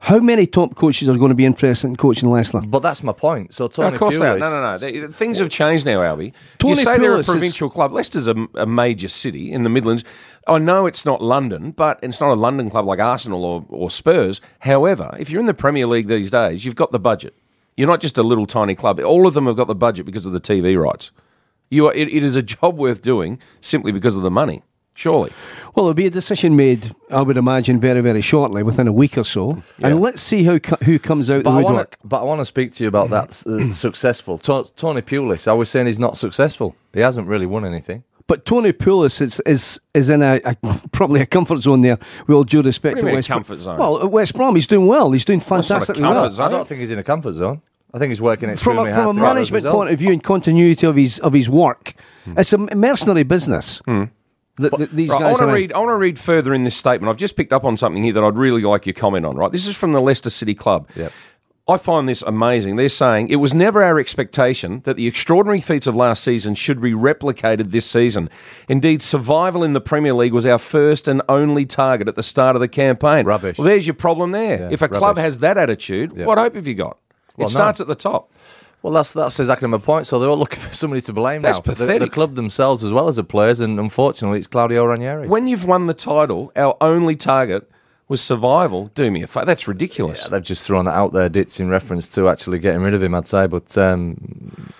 How 0.04 0.18
many 0.18 0.46
top 0.46 0.76
coaches 0.76 1.10
are 1.10 1.16
going 1.18 1.28
to 1.28 1.34
be 1.34 1.44
interested 1.44 1.86
in 1.86 1.94
coaching 1.96 2.30
Leicester? 2.30 2.62
But 2.62 2.80
that's 2.80 3.02
my 3.02 3.12
point. 3.12 3.52
So 3.52 3.64
No, 3.64 3.68
Tony 3.68 3.94
of 3.94 3.98
course 3.98 4.18
they 4.18 4.26
are. 4.26 4.36
Pulis, 4.36 4.40
No, 4.40 4.50
no, 4.50 4.62
no. 4.62 4.78
They- 4.78 5.12
things 5.12 5.38
have 5.38 5.50
changed 5.50 5.84
now, 5.84 6.02
Alby. 6.02 6.32
Tony 6.58 6.70
you 6.70 6.76
say 6.76 6.96
they're 6.96 7.12
a 7.12 7.16
Pulis 7.16 7.20
is- 7.20 7.26
provincial 7.26 7.68
club. 7.68 7.92
Leicester's 7.92 8.26
a, 8.26 8.34
a 8.54 8.64
major 8.64 9.08
city 9.08 9.52
in 9.52 9.62
the 9.62 9.68
Midlands. 9.68 10.02
I 10.46 10.56
know 10.58 10.86
it's 10.86 11.04
not 11.04 11.20
London, 11.22 11.72
but 11.72 11.98
it's 12.02 12.18
not 12.18 12.30
a 12.30 12.34
London 12.34 12.70
club 12.70 12.86
like 12.86 12.98
Arsenal 12.98 13.44
or, 13.44 13.66
or 13.68 13.90
Spurs. 13.90 14.40
However, 14.60 15.14
if 15.20 15.28
you're 15.28 15.40
in 15.40 15.46
the 15.46 15.52
Premier 15.54 15.86
League 15.86 16.08
these 16.08 16.30
days, 16.30 16.64
you've 16.64 16.76
got 16.76 16.92
the 16.92 16.98
budget. 16.98 17.34
You're 17.76 17.88
not 17.88 18.00
just 18.00 18.16
a 18.16 18.22
little 18.22 18.46
tiny 18.46 18.74
club. 18.74 19.00
All 19.00 19.26
of 19.26 19.34
them 19.34 19.46
have 19.46 19.56
got 19.56 19.66
the 19.68 19.74
budget 19.74 20.06
because 20.06 20.24
of 20.24 20.32
the 20.32 20.40
TV 20.40 20.78
rights. 20.82 21.10
You 21.70 21.86
are, 21.86 21.94
it, 21.94 22.08
it 22.12 22.22
is 22.24 22.36
a 22.36 22.42
job 22.54 22.76
worth 22.76 23.00
doing 23.02 23.38
simply 23.60 23.92
because 23.92 24.16
of 24.16 24.22
the 24.22 24.30
money. 24.30 24.62
Surely. 24.92 25.32
Well, 25.74 25.86
it'll 25.86 25.94
be 25.94 26.06
a 26.06 26.10
decision 26.10 26.56
made, 26.56 26.94
I 27.10 27.22
would 27.22 27.38
imagine, 27.38 27.80
very, 27.80 28.02
very 28.02 28.20
shortly, 28.20 28.62
within 28.62 28.86
a 28.86 28.92
week 28.92 29.16
or 29.16 29.24
so. 29.24 29.62
And 29.80 29.98
let's 30.00 30.20
see 30.20 30.42
how 30.44 30.58
who 30.84 30.98
comes 30.98 31.30
out 31.30 31.44
But 31.44 31.52
the 31.52 31.56
I, 31.56 31.62
wanna, 31.62 31.66
woodwork. 31.68 31.96
but 32.04 32.20
I 32.20 32.24
want 32.24 32.40
to 32.40 32.44
speak 32.44 32.74
to 32.74 32.84
you 32.84 32.88
about 32.88 33.08
that 33.10 33.42
uh, 33.46 33.72
successful. 33.72 34.36
To- 34.38 34.70
Tony 34.76 35.00
Pulis, 35.00 35.48
I 35.48 35.52
was 35.54 35.70
saying 35.70 35.86
he's 35.86 35.98
not 35.98 36.18
successful. 36.18 36.76
He 36.92 37.00
hasn't 37.00 37.28
really 37.28 37.46
won 37.46 37.64
anything. 37.64 38.04
But 38.26 38.44
Tony 38.44 38.72
Pulis 38.72 39.20
is 39.22 39.40
is, 39.46 39.80
is 39.94 40.10
in 40.10 40.22
a, 40.22 40.40
a 40.44 40.54
probably 40.92 41.20
a 41.20 41.26
comfort 41.26 41.58
zone 41.60 41.80
there. 41.80 41.98
With 42.26 42.34
all 42.36 42.44
due 42.44 42.60
respect 42.62 42.96
What 42.96 43.00
do 43.00 43.00
to 43.00 43.06
you 43.06 43.12
mean 43.12 43.16
West 43.16 43.28
comfort 43.28 43.54
Brom. 43.54 43.60
zone? 43.64 43.78
Well, 43.78 44.02
at 44.02 44.10
West 44.10 44.34
Brom, 44.34 44.54
he's 44.54 44.66
doing 44.66 44.86
well. 44.86 45.10
He's 45.12 45.24
doing 45.24 45.38
not 45.38 45.46
a 45.46 45.48
fantastically 45.48 46.02
well. 46.02 46.30
zone. 46.30 46.46
I 46.46 46.50
don't 46.50 46.68
think 46.68 46.80
he's 46.80 46.90
in 46.90 46.98
a 46.98 47.04
comfort 47.04 47.32
zone. 47.34 47.62
I 47.92 47.98
think 47.98 48.10
he's 48.10 48.20
working 48.20 48.54
From 48.56 48.78
a, 48.78 48.84
from 48.84 48.92
hard 48.94 48.96
a 48.96 49.12
to 49.12 49.20
get 49.20 49.24
those 49.24 49.50
management 49.52 49.64
point 49.66 49.90
of 49.90 49.98
view 49.98 50.12
and 50.12 50.22
continuity 50.22 50.86
of 50.86 50.96
his 50.96 51.18
of 51.20 51.32
his 51.32 51.48
work, 51.50 51.94
Hmm. 52.24 52.34
it's 52.38 52.52
a 52.52 52.58
mercenary 52.58 53.22
business. 53.24 53.80
That, 54.56 54.76
that 54.78 54.90
these 54.94 55.08
Right, 55.08 55.22
I 55.22 55.26
want 55.28 55.38
to 55.38 55.44
are 55.44 55.48
in. 55.48 55.54
read. 55.54 55.72
I 55.72 55.78
want 55.78 55.88
to 55.90 55.96
read 55.96 56.18
further 56.18 56.52
in 56.52 56.64
this 56.64 56.76
statement. 56.76 57.08
I've 57.10 57.16
just 57.16 57.34
picked 57.34 57.52
up 57.52 57.64
on 57.64 57.76
something 57.78 58.02
here 58.02 58.12
that 58.12 58.22
I'd 58.22 58.36
really 58.36 58.60
like 58.62 58.84
your 58.84 58.92
comment 58.92 59.24
on. 59.24 59.36
Right, 59.36 59.50
this 59.50 59.66
is 59.66 59.74
from 59.76 59.92
the 59.92 60.00
Leicester 60.02 60.28
City 60.28 60.54
Club. 60.54 60.86
Yep. 60.96 61.12
I 61.68 61.76
find 61.76 62.08
this 62.08 62.20
amazing. 62.22 62.76
They're 62.76 62.88
saying 62.88 63.28
it 63.28 63.36
was 63.36 63.54
never 63.54 63.82
our 63.82 63.98
expectation 63.98 64.82
that 64.86 64.96
the 64.96 65.06
extraordinary 65.06 65.60
feats 65.60 65.86
of 65.86 65.94
last 65.94 66.22
season 66.24 66.56
should 66.56 66.80
be 66.80 66.92
replicated 66.92 67.70
this 67.70 67.86
season. 67.86 68.28
Indeed, 68.68 69.02
survival 69.02 69.62
in 69.62 69.72
the 69.72 69.80
Premier 69.80 70.12
League 70.12 70.32
was 70.34 70.44
our 70.46 70.58
first 70.58 71.06
and 71.06 71.22
only 71.28 71.64
target 71.64 72.08
at 72.08 72.16
the 72.16 72.22
start 72.24 72.56
of 72.56 72.60
the 72.60 72.68
campaign. 72.68 73.24
Rubbish. 73.24 73.56
Well, 73.56 73.66
there's 73.66 73.86
your 73.86 73.94
problem 73.94 74.32
there. 74.32 74.62
Yeah, 74.62 74.68
if 74.72 74.82
a 74.82 74.88
club 74.88 75.16
has 75.16 75.38
that 75.38 75.56
attitude, 75.56 76.12
Yeah. 76.16 76.26
what 76.26 76.38
hope 76.38 76.56
have 76.56 76.66
you 76.66 76.74
got? 76.74 76.98
Well, 77.40 77.48
it 77.48 77.52
starts 77.52 77.80
none. 77.80 77.84
at 77.84 77.88
the 77.88 77.94
top. 78.02 78.30
Well, 78.82 78.92
that's 78.94 79.12
that's 79.12 79.38
exactly 79.38 79.68
my 79.68 79.78
point. 79.78 80.06
So 80.06 80.18
they're 80.18 80.30
all 80.30 80.38
looking 80.38 80.60
for 80.68 80.74
somebody 80.74 81.02
to 81.02 81.12
blame 81.12 81.42
That's 81.42 81.64
now. 81.64 81.74
The- 81.74 81.98
The, 81.98 82.08
club 82.08 82.34
themselves 82.34 82.82
as 82.84 82.92
well 82.92 83.08
as 83.08 83.16
the 83.16 83.24
players, 83.24 83.60
and 83.60 83.78
unfortunately, 83.78 84.38
it's 84.38 84.46
Claudio 84.46 84.84
Ranieri. 84.86 85.28
When 85.28 85.46
you've 85.46 85.64
won 85.64 85.86
the 85.86 85.94
title, 85.94 86.52
our 86.56 86.76
only 86.80 87.16
target 87.16 87.70
was 88.08 88.20
survival. 88.22 88.90
Do 88.94 89.10
me 89.10 89.22
a 89.22 89.26
favor. 89.26 89.46
That's 89.46 89.68
ridiculous. 89.68 90.22
Yeah, 90.22 90.28
they've 90.30 90.42
just 90.42 90.64
thrown 90.64 90.86
that 90.86 90.94
out 90.94 91.12
there, 91.12 91.28
Ditts, 91.28 91.60
in 91.60 91.68
reference 91.68 92.08
to 92.10 92.28
actually 92.28 92.58
getting 92.58 92.80
rid 92.82 92.94
of 92.94 93.02
him, 93.02 93.14
I'd 93.14 93.26
say. 93.26 93.46
But 93.46 93.76
um, 93.78 94.72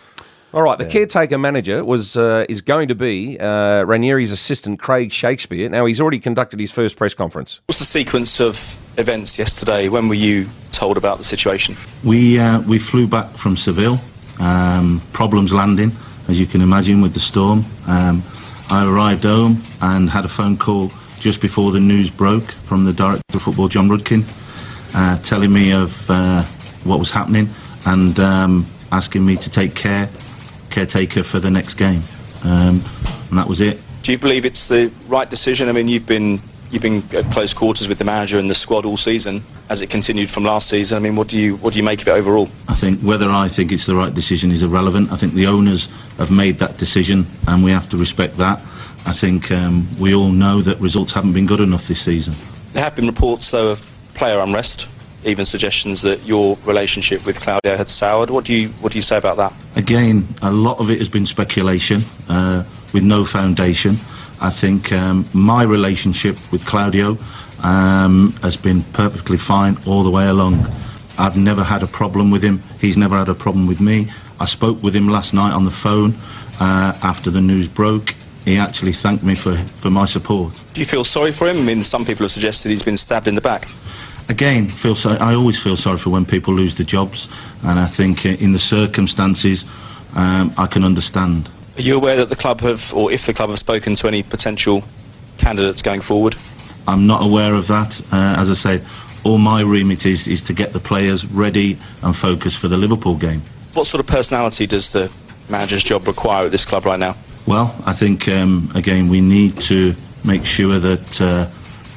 All 0.53 0.63
right, 0.63 0.77
the 0.77 0.87
caretaker 0.87 1.39
manager 1.39 1.85
was 1.85 2.17
uh, 2.17 2.45
is 2.49 2.61
going 2.61 2.89
to 2.89 2.97
be 2.97 3.39
uh, 3.39 3.85
Ranieri's 3.85 4.33
assistant, 4.33 4.81
Craig 4.81 5.13
Shakespeare. 5.13 5.69
Now 5.69 5.87
he's 5.87 6.01
already 6.01 6.19
conducted 6.19 6.59
his 6.59 6.73
first 6.73 6.97
press 6.97 7.15
conference. 7.15 7.61
What's 7.67 7.79
the 7.79 7.85
sequence 7.85 8.41
of 8.41 8.77
events 8.99 9.39
yesterday? 9.39 9.89
When 9.89 10.09
were 10.09 10.17
you 10.17 10.49
told 10.73 10.97
about 10.97 11.19
the 11.19 11.25
situation? 11.25 11.77
We 12.03 12.41
uh, 12.41 12.63
we 12.63 12.81
flew 12.81 13.07
back 13.07 13.31
from 13.31 13.57
Seville. 13.57 14.01
Um, 14.41 15.01
problems 15.13 15.53
landing, 15.53 15.93
as 16.27 16.41
you 16.41 16.47
can 16.47 16.63
imagine, 16.63 17.01
with 17.01 17.15
the 17.15 17.21
storm. 17.21 17.65
Um, 17.87 18.25
I 18.71 18.85
arrived 18.85 19.23
home 19.23 19.63
and 19.81 20.11
had 20.11 20.25
a 20.25 20.29
phone 20.29 20.57
call 20.57 20.91
just 21.21 21.41
before 21.41 21.71
the 21.71 21.81
news 21.81 22.11
broke 22.11 22.51
from 22.51 22.87
the 22.87 22.93
director 22.93 23.23
of 23.35 23.43
football, 23.43 23.69
Jon 23.69 23.89
Rudkin, 23.89 24.25
uh, 24.95 25.19
telling 25.23 25.53
me 25.53 25.73
of 25.73 26.11
uh, 26.11 26.43
what 26.83 26.99
was 26.99 27.11
happening 27.11 27.49
and 27.87 28.19
um, 28.19 28.67
asking 28.91 29.25
me 29.25 29.37
to 29.37 29.49
take 29.49 29.77
care 29.77 30.09
caretaker 30.71 31.23
for 31.23 31.41
the 31.41 31.51
next 31.51 31.75
game, 31.75 32.03
um, 32.45 32.83
and 33.31 33.39
that 33.39 33.49
was 33.49 33.61
it. 33.61 33.81
Do 34.03 34.13
you 34.13 34.19
believe 34.19 34.45
it's 34.45 34.69
the 34.69 34.91
right 35.09 35.29
decision? 35.29 35.69
I 35.69 35.73
mean, 35.73 35.89
you've 35.89 36.07
been 36.07 36.41
you've 36.71 36.83
been 36.83 37.03
at 37.13 37.25
close 37.33 37.53
quarters 37.53 37.89
with 37.89 37.99
the 37.99 38.05
manager 38.05 38.39
and 38.39 38.49
the 38.49 38.55
squad 38.55 38.85
all 38.85 38.97
season, 38.97 39.43
as 39.69 39.83
it 39.83 39.91
continued 39.91 40.31
from 40.31 40.45
last 40.45 40.69
season. 40.69 40.97
I 40.97 41.01
mean, 41.01 41.17
what 41.17 41.29
do 41.29 41.39
you 41.39 41.57
what 41.57 41.73
do 41.73 41.79
you 41.79 41.85
make 41.85 42.01
of 42.03 42.09
it 42.09 42.13
overall? 42.13 42.49
I 42.69 42.75
think 42.75 43.01
whether 43.01 43.31
I 43.31 43.49
think 43.49 43.73
it's 43.73 43.87
the 43.87 43.95
right 43.95 44.15
decision 44.15 44.51
is 44.51 44.63
irrelevant. 44.63 45.13
I 45.13 45.17
think 45.17 45.35
the 45.35 45.47
owners 45.47 45.89
have 46.19 46.31
made 46.31 46.59
that 46.59 46.79
decision, 46.79 47.27
and 47.47 47.63
we 47.63 47.71
have 47.73 47.89
to 47.91 47.97
respect 47.97 48.37
that. 48.39 48.61
I 49.07 49.13
think 49.13 49.51
um, 49.51 49.87
we 49.99 50.15
all 50.15 50.31
know 50.31 50.61
that 50.63 50.79
results 50.79 51.13
haven't 51.13 51.33
been 51.33 51.47
good 51.47 51.61
enough 51.61 51.89
this 51.89 52.03
season. 52.03 52.35
There 52.73 52.85
have 52.85 52.95
been 52.95 53.07
reports, 53.07 53.51
though, 53.51 53.71
of 53.71 53.81
player 54.15 54.39
unrest, 54.39 54.87
even 55.25 55.45
suggestions 55.45 56.03
that 56.03 56.25
your 56.25 56.57
relationship 56.65 57.27
with 57.27 57.41
Claudio 57.41 57.77
had 57.77 57.91
soured. 57.91 58.31
What 58.31 58.45
do 58.45 58.55
you 58.55 58.69
what 58.81 58.93
do 58.93 58.99
you 58.99 59.03
say 59.03 59.17
about 59.17 59.37
that? 59.37 59.53
Again, 59.77 60.27
a 60.43 60.51
lot 60.51 60.79
of 60.79 60.91
it 60.91 60.99
has 60.99 61.09
been 61.09 61.27
speculation 61.27 62.03
uh, 62.29 62.65
with 62.93 63.03
no 63.03 63.25
foundation. 63.25 63.97
I 64.41 64.51
think 64.51 64.93
um, 64.93 65.27
my 65.35 65.63
relationship 65.63 66.37
with 66.51 66.65
Claudio 66.65 67.19
um, 67.63 68.33
has 68.43 68.57
been 68.57 68.83
perfectly 68.95 69.37
fine 69.37 69.77
all 69.87 70.03
the 70.03 70.11
way 70.11 70.27
along. 70.27 70.67
I've 71.19 71.37
never 71.37 71.63
had 71.63 71.83
a 71.83 71.87
problem 71.87 72.31
with 72.31 72.43
him. 72.43 72.63
He's 72.81 72.97
never 72.97 73.19
had 73.19 73.29
a 73.29 73.35
problem 73.35 73.67
with 73.67 73.81
me. 73.81 74.09
I 74.41 74.47
spoke 74.47 74.83
with 74.83 74.97
him 74.97 75.09
last 75.09 75.35
night 75.35 75.53
on 75.53 75.65
the 75.65 75.71
phone 75.71 76.15
uh, 76.59 76.99
after 77.03 77.31
the 77.31 77.43
news 77.43 77.69
broke. 77.69 78.15
He 78.47 78.57
actually 78.57 78.95
thanked 78.95 79.23
me 79.23 79.35
for, 79.35 79.55
for 79.57 79.91
my 79.91 80.07
support. 80.07 80.55
Do 80.73 80.81
you 80.81 80.87
feel 80.87 81.05
sorry 81.05 81.31
for 81.31 81.47
him? 81.47 81.59
I 81.59 81.63
mean, 81.63 81.83
some 81.83 82.07
people 82.07 82.25
have 82.25 82.31
suggested 82.31 82.71
he's 82.71 82.83
been 82.83 82.97
stabbed 82.97 83.29
in 83.29 83.35
the 83.35 83.43
back. 83.43 83.69
Again, 84.29 84.69
feel 84.69 84.95
so, 84.95 85.11
I 85.13 85.35
always 85.35 85.61
feel 85.61 85.77
sorry 85.77 85.99
for 85.99 86.11
when 86.11 86.25
people 86.25 86.55
lose 86.55 86.77
their 86.77 86.87
jobs, 86.87 87.29
and 87.63 87.79
I 87.79 87.87
think 87.87 88.27
uh, 88.27 88.31
in 88.31 88.53
the 88.53 88.59
circumstances, 88.59 89.65
um, 90.15 90.53
I 90.57 90.67
can 90.67 90.85
understand. 90.85 91.49
Are 91.77 91.83
you 91.83 91.97
aware 91.97 92.17
that 92.17 92.29
the 92.29 92.37
club 92.37 92.61
have, 92.61 92.93
or 92.95 93.11
if 93.13 93.27
the 93.27 93.35
club 93.35 93.51
have 93.51 93.59
spoken 93.59 93.95
to 93.97 94.09
any 94.09 94.23
potential 94.23 94.85
candidates 95.39 95.83
going 95.83 96.01
forward? 96.01 96.37
I'm 96.87 97.07
not 97.07 97.23
aware 97.23 97.55
of 97.55 97.67
that. 97.69 98.01
Uh, 98.13 98.37
as 98.39 98.51
I 98.51 98.55
say, 98.55 98.85
all 99.25 99.39
my 99.39 99.61
remit 99.61 100.07
is, 100.07 100.27
is 100.27 100.43
to 100.43 100.53
get 100.53 100.73
the 100.73 100.81
players 100.81 101.27
ready 101.27 101.79
and 102.03 102.17
focused 102.17 102.59
for 102.59 102.69
the 102.69 102.77
Liverpool 102.77 103.17
game. 103.17 103.43
What 103.75 103.87
sort 103.87 104.01
of 104.01 104.07
personality 104.07 104.67
does 104.67 104.93
the 104.93 105.11
manager's 105.49 105.85
job 105.85 106.07
require 106.07 106.47
at 106.47 106.51
this 106.51 106.65
club 106.65 106.87
right 106.87 106.99
now? 106.99 107.17
Well, 107.47 107.75
I 107.87 107.93
think, 107.93 108.29
um, 108.29 108.71
again, 108.75 109.09
we 109.09 109.21
need 109.21 109.59
to 109.63 109.95
make 110.25 110.45
sure 110.45 110.79
that 110.79 111.21
uh, 111.21 111.49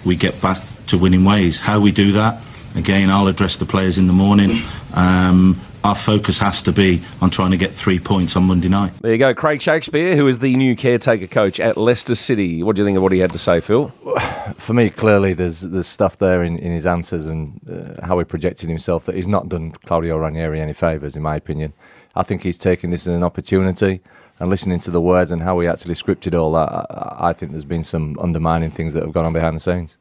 we 0.06 0.16
get 0.16 0.40
back 0.42 0.58
to 0.94 1.00
winning 1.00 1.26
ways. 1.26 1.60
How 1.60 1.80
we 1.80 1.92
do 1.92 2.12
that, 2.12 2.40
again, 2.76 3.10
I'll 3.10 3.28
address 3.28 3.58
the 3.58 3.66
players 3.66 3.98
in 3.98 4.06
the 4.06 4.14
morning. 4.14 4.62
Um, 4.94 5.60
our 5.84 5.96
focus 5.96 6.38
has 6.38 6.62
to 6.62 6.72
be 6.72 7.04
on 7.20 7.32
trying 7.32 7.50
to 7.50 7.58
get 7.58 7.72
three 7.72 8.00
points 8.00 8.36
on 8.36 8.44
Monday 8.44 8.70
night. 8.70 8.94
There 9.02 9.12
you 9.12 9.18
go. 9.18 9.34
Craig 9.34 9.60
Shakespeare, 9.60 10.16
who 10.16 10.28
is 10.28 10.38
the 10.38 10.56
new 10.56 10.76
caretaker 10.76 11.26
coach 11.26 11.60
at 11.60 11.78
Leicester 11.78 12.14
City. 12.14 12.62
What 12.62 12.76
do 12.76 12.84
you 12.84 12.86
think 12.86 12.96
of 12.96 13.02
what 13.02 13.12
he 13.12 13.18
had 13.18 13.32
to 13.32 13.40
say, 13.40 13.60
Phil? 13.60 13.90
For 14.58 14.74
me, 14.74 14.92
clearly, 14.92 15.34
there's 15.34 15.62
there's 15.62 15.88
stuff 15.88 16.20
there 16.20 16.44
in, 16.44 16.58
in 16.60 16.72
his 16.72 16.86
answers 16.86 17.26
and 17.26 17.60
uh, 17.68 18.06
how 18.06 18.20
he 18.20 18.24
projected 18.24 18.70
himself 18.70 19.06
that 19.06 19.16
he's 19.16 19.28
not 19.28 19.50
done 19.50 19.72
Claudio 19.72 20.18
Ranieri 20.18 20.62
any 20.62 20.74
favours, 20.74 21.16
in 21.16 21.24
my 21.24 21.36
opinion. 21.36 21.74
I 22.16 22.22
think 22.22 22.44
he's 22.44 22.60
taken 22.60 22.92
this 22.92 23.08
as 23.08 23.16
an 23.16 23.24
opportunity 23.24 24.00
and 24.40 24.50
listening 24.50 24.80
to 24.82 24.92
the 24.92 25.02
words 25.02 25.32
and 25.32 25.42
how 25.42 25.60
he 25.60 25.68
actually 25.68 25.96
scripted 25.96 26.40
all 26.40 26.52
that. 26.54 26.70
I, 26.70 27.30
I 27.30 27.34
think 27.34 27.52
there's 27.52 27.66
been 27.66 27.84
some 27.84 28.16
undermining 28.20 28.70
things 28.70 28.94
that 28.94 29.04
have 29.04 29.12
gone 29.12 29.26
on 29.26 29.34
behind 29.34 29.56
the 29.56 29.60
scenes. 29.60 29.98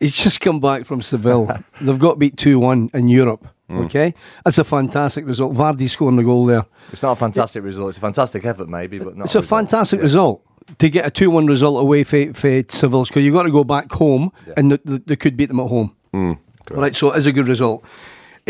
He's 0.00 0.16
just 0.16 0.40
come 0.40 0.60
back 0.60 0.84
from 0.84 1.02
Seville. 1.02 1.48
They've 1.80 1.98
got 1.98 2.18
beat 2.18 2.36
2 2.36 2.58
1 2.58 2.90
in 2.94 3.08
Europe. 3.08 3.46
Hmm. 3.68 3.78
Okay? 3.78 4.14
That's 4.44 4.58
a 4.58 4.64
fantastic 4.64 5.26
result. 5.26 5.54
Vardy 5.54 5.88
scoring 5.88 6.16
the 6.16 6.22
goal 6.22 6.46
there. 6.46 6.64
It's 6.92 7.02
not 7.02 7.12
a 7.12 7.16
fantastic 7.16 7.64
result. 7.64 7.90
It's 7.90 7.98
a 7.98 8.00
fantastic 8.00 8.44
effort, 8.44 8.68
maybe, 8.68 8.98
but 8.98 9.16
not. 9.16 9.24
It's 9.24 9.34
a 9.34 9.38
result. 9.38 9.60
fantastic 9.60 9.98
Yeah. 9.98 10.04
result 10.04 10.42
to 10.78 10.88
get 10.88 11.06
a 11.06 11.10
2 11.10 11.30
1 11.30 11.46
result 11.46 11.80
away 11.80 12.04
for, 12.04 12.32
for 12.34 12.62
Seville 12.68 13.04
because 13.04 13.24
you've 13.24 13.34
got 13.34 13.44
to 13.44 13.50
go 13.50 13.64
back 13.64 13.90
home 13.92 14.32
and 14.56 14.70
th- 14.70 14.82
th- 14.84 15.02
they 15.06 15.16
could 15.16 15.36
beat 15.36 15.46
them 15.46 15.60
at 15.60 15.68
home. 15.68 15.94
Hmm. 16.12 16.32
Right, 16.70 16.96
so 16.96 17.12
it 17.12 17.18
is 17.18 17.26
a 17.26 17.32
good 17.32 17.48
result. 17.48 17.84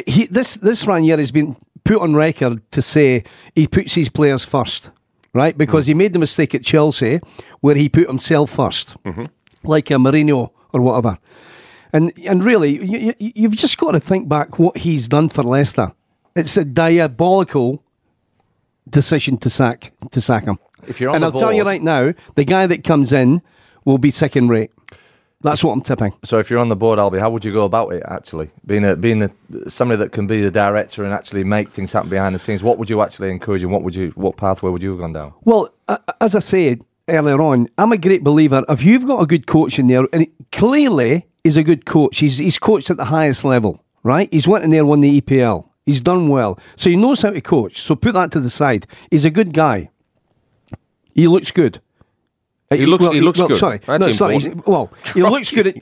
He, 0.07 0.27
this, 0.27 0.55
this 0.55 0.87
Ranieri 0.87 1.23
has 1.23 1.31
been 1.31 1.57
put 1.85 2.01
on 2.01 2.15
record 2.15 2.61
to 2.73 2.83
say 2.83 3.25
he 3.55 3.67
puts 3.67 3.95
his 3.95 4.09
players 4.09 4.45
first, 4.45 4.91
right? 5.33 5.57
Because 5.57 5.87
hmm. 5.87 5.91
he 5.91 5.95
made 5.95 6.13
the 6.13 6.19
mistake 6.19 6.55
at 6.55 6.65
Chelsea 6.65 7.21
where 7.61 7.75
he 7.75 7.89
put 7.89 8.07
himself 8.07 8.55
1st 8.55 8.97
mm-hmm. 9.05 9.25
like 9.65 9.91
a 9.91 9.95
Mourinho 9.95 10.51
or 10.73 10.81
whatever. 10.81 11.19
And 11.97 12.13
and 12.27 12.45
really, 12.45 12.85
you, 12.85 13.15
you've 13.19 13.57
just 13.57 13.79
got 13.79 13.93
to 13.93 14.01
think 14.01 14.29
back 14.29 14.59
what 14.59 14.77
he's 14.77 15.09
done 15.09 15.31
for 15.31 15.43
Leicester. 15.43 15.93
It's 16.35 16.59
a 16.59 16.65
diabolical 16.65 17.83
decision 18.87 19.39
to 19.39 19.49
sack 19.49 19.95
to 20.11 20.21
sack 20.21 20.45
him. 20.45 20.59
If 20.87 21.01
you're 21.01 21.09
on 21.09 21.17
and 21.17 21.25
I'll 21.25 21.33
tell 21.33 21.55
you 21.55 21.65
right 21.65 21.83
now, 21.83 22.13
the 22.35 22.45
guy 22.45 22.67
that 22.67 22.85
comes 22.85 23.15
in 23.15 23.41
will 23.87 23.97
be 23.97 24.11
second 24.11 24.51
rate. 24.51 24.73
That's 25.41 25.65
what 25.65 25.73
I'm 25.73 25.81
tipping. 25.81 26.13
So 26.23 26.39
if 26.39 26.51
you're 26.51 26.59
on 26.59 26.69
the 26.69 26.77
board, 26.77 26.99
Alby, 26.99 27.19
how 27.19 27.31
would 27.31 27.47
you 27.47 27.53
go 27.55 27.65
about 27.65 27.95
it? 27.95 28.03
Actually, 28.07 28.51
being 28.67 28.85
a 28.85 28.95
being 28.95 29.21
the 29.21 29.71
somebody 29.71 29.97
that 30.01 30.13
can 30.13 30.27
be 30.27 30.43
the 30.43 30.51
director 30.51 31.03
and 31.03 31.15
actually 31.15 31.45
make 31.45 31.71
things 31.71 31.95
happen 31.95 32.11
behind 32.11 32.35
the 32.35 32.39
scenes, 32.39 32.63
what 32.63 32.77
would 32.77 32.91
you 32.91 33.01
actually 33.01 33.31
encourage 33.31 33.63
and 33.63 33.73
what 33.73 33.83
would 33.83 33.95
you 33.95 34.13
what 34.17 34.37
pathway 34.37 34.71
would 34.71 34.83
you 34.83 34.91
have 34.91 35.01
gone 35.01 35.15
down? 35.15 35.33
Well, 35.45 35.73
uh, 35.89 35.97
as 36.21 36.35
I 36.35 36.41
said 36.41 36.83
earlier 37.09 37.41
on, 37.41 37.69
I'm 37.79 37.93
a 37.93 37.99
great 37.99 38.25
believer. 38.25 38.65
If 38.69 38.83
you've 38.83 39.07
got 39.07 39.21
a 39.21 39.27
good 39.27 39.47
coach 39.47 39.79
in 39.79 39.87
there, 39.87 40.07
and 40.13 40.27
clearly 40.53 41.27
he's 41.45 41.57
a 41.57 41.63
good 41.63 41.85
coach, 41.87 42.19
he's 42.19 42.39
he's 42.39 42.59
coached 42.59 42.91
at 42.91 42.97
the 42.97 43.07
highest 43.07 43.45
level, 43.45 43.83
right? 44.03 44.29
He's 44.33 44.49
went 44.49 44.65
in 44.65 44.71
there, 44.71 44.85
won 44.85 45.01
the 45.01 45.21
EPL. 45.21 45.69
He's 45.85 46.01
done 46.01 46.29
well, 46.29 46.59
so 46.77 46.91
he 46.91 46.97
knows 46.97 47.23
how 47.23 47.31
to 47.31 47.41
coach. 47.41 47.81
So 47.81 47.95
put 47.95 48.15
that 48.15 48.33
to 48.33 48.41
the 48.41 48.51
side. 48.51 48.87
He's 49.11 49.25
a 49.25 49.31
good 49.31 49.53
guy. 49.53 49.91
He 51.15 51.29
looks 51.29 51.51
good. 51.51 51.81
He 52.71 52.85
looks- 52.85 53.07
he 53.07 53.21
looks 53.21 53.41
good. 53.41 53.57
Sorry, 53.57 53.81
That's 53.87 54.01
no, 54.07 54.11
sorry. 54.11 54.35
important. 54.35 54.55
he's- 54.57 54.67
Well, 54.67 54.91
he 55.15 55.23
looks 55.35 55.53
good. 55.53 55.67
At, 55.69 55.77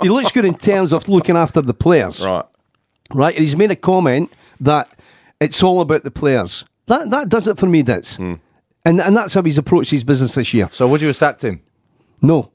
he 0.00 0.08
looks 0.08 0.30
good 0.30 0.44
in 0.44 0.54
terms 0.54 0.92
of 0.92 1.08
looking 1.08 1.36
after 1.36 1.60
the 1.60 1.74
players 1.74 2.24
Right. 2.24 2.44
right? 3.12 3.34
And 3.34 3.42
he's 3.42 3.56
made 3.56 3.72
a 3.72 3.76
comment 3.76 4.30
that 4.60 4.88
it's 5.40 5.60
all 5.64 5.80
about 5.80 6.04
the 6.04 6.10
players. 6.12 6.64
That 6.86 7.10
that 7.10 7.28
does 7.28 7.48
it 7.48 7.58
for 7.58 7.66
me, 7.66 7.82
Ditts. 7.82 8.14
Hmm. 8.16 8.34
And 8.84 9.00
and 9.00 9.16
that's 9.16 9.34
how 9.34 9.42
he's 9.42 9.58
approached 9.58 9.90
his 9.90 10.04
business 10.04 10.34
this 10.34 10.54
year. 10.54 10.68
So 10.72 10.88
would 10.88 11.00
you 11.00 11.08
have 11.08 11.16
sacked 11.16 11.42
him? 11.42 11.60
No. 12.22 12.52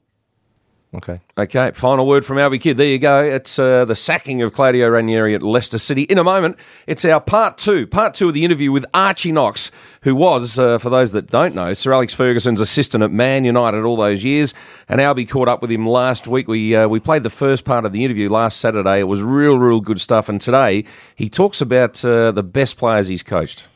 Okay. 0.94 1.20
Okay, 1.36 1.72
final 1.72 2.06
word 2.06 2.24
from 2.24 2.38
Alby 2.38 2.60
Kidd. 2.60 2.76
There 2.76 2.86
you 2.86 3.00
go. 3.00 3.20
It's 3.20 3.58
uh, 3.58 3.84
the 3.84 3.96
sacking 3.96 4.42
of 4.42 4.52
Claudio 4.52 4.88
Ranieri 4.88 5.34
at 5.34 5.42
Leicester 5.42 5.78
City. 5.78 6.02
In 6.02 6.18
a 6.18 6.24
moment, 6.24 6.56
it's 6.86 7.04
our 7.04 7.20
part 7.20 7.58
two. 7.58 7.84
Part 7.88 8.14
two 8.14 8.28
of 8.28 8.34
the 8.34 8.44
interview 8.44 8.70
with 8.70 8.86
Archie 8.94 9.32
Knox, 9.32 9.72
who 10.02 10.14
was, 10.14 10.56
uh, 10.56 10.78
for 10.78 10.90
those 10.90 11.10
that 11.10 11.32
don't 11.32 11.52
know, 11.52 11.74
Sir 11.74 11.92
Alex 11.92 12.14
Ferguson's 12.14 12.60
assistant 12.60 13.02
at 13.02 13.10
Man 13.10 13.44
United 13.44 13.82
all 13.82 13.96
those 13.96 14.22
years. 14.22 14.54
And 14.88 15.00
Alby 15.00 15.24
caught 15.24 15.48
up 15.48 15.62
with 15.62 15.72
him 15.72 15.84
last 15.84 16.28
week. 16.28 16.46
We 16.46 16.76
uh, 16.76 16.86
we 16.86 17.00
played 17.00 17.24
the 17.24 17.30
first 17.30 17.64
part 17.64 17.84
of 17.84 17.92
the 17.92 18.04
interview 18.04 18.30
last 18.30 18.60
Saturday. 18.60 19.00
It 19.00 19.08
was 19.08 19.20
real, 19.20 19.58
real 19.58 19.80
good 19.80 20.00
stuff. 20.00 20.28
And 20.28 20.40
today 20.40 20.84
he 21.16 21.28
talks 21.28 21.60
about 21.60 22.04
uh, 22.04 22.30
the 22.30 22.44
best 22.44 22.76
players 22.76 23.08
he's 23.08 23.24
coached. 23.24 23.66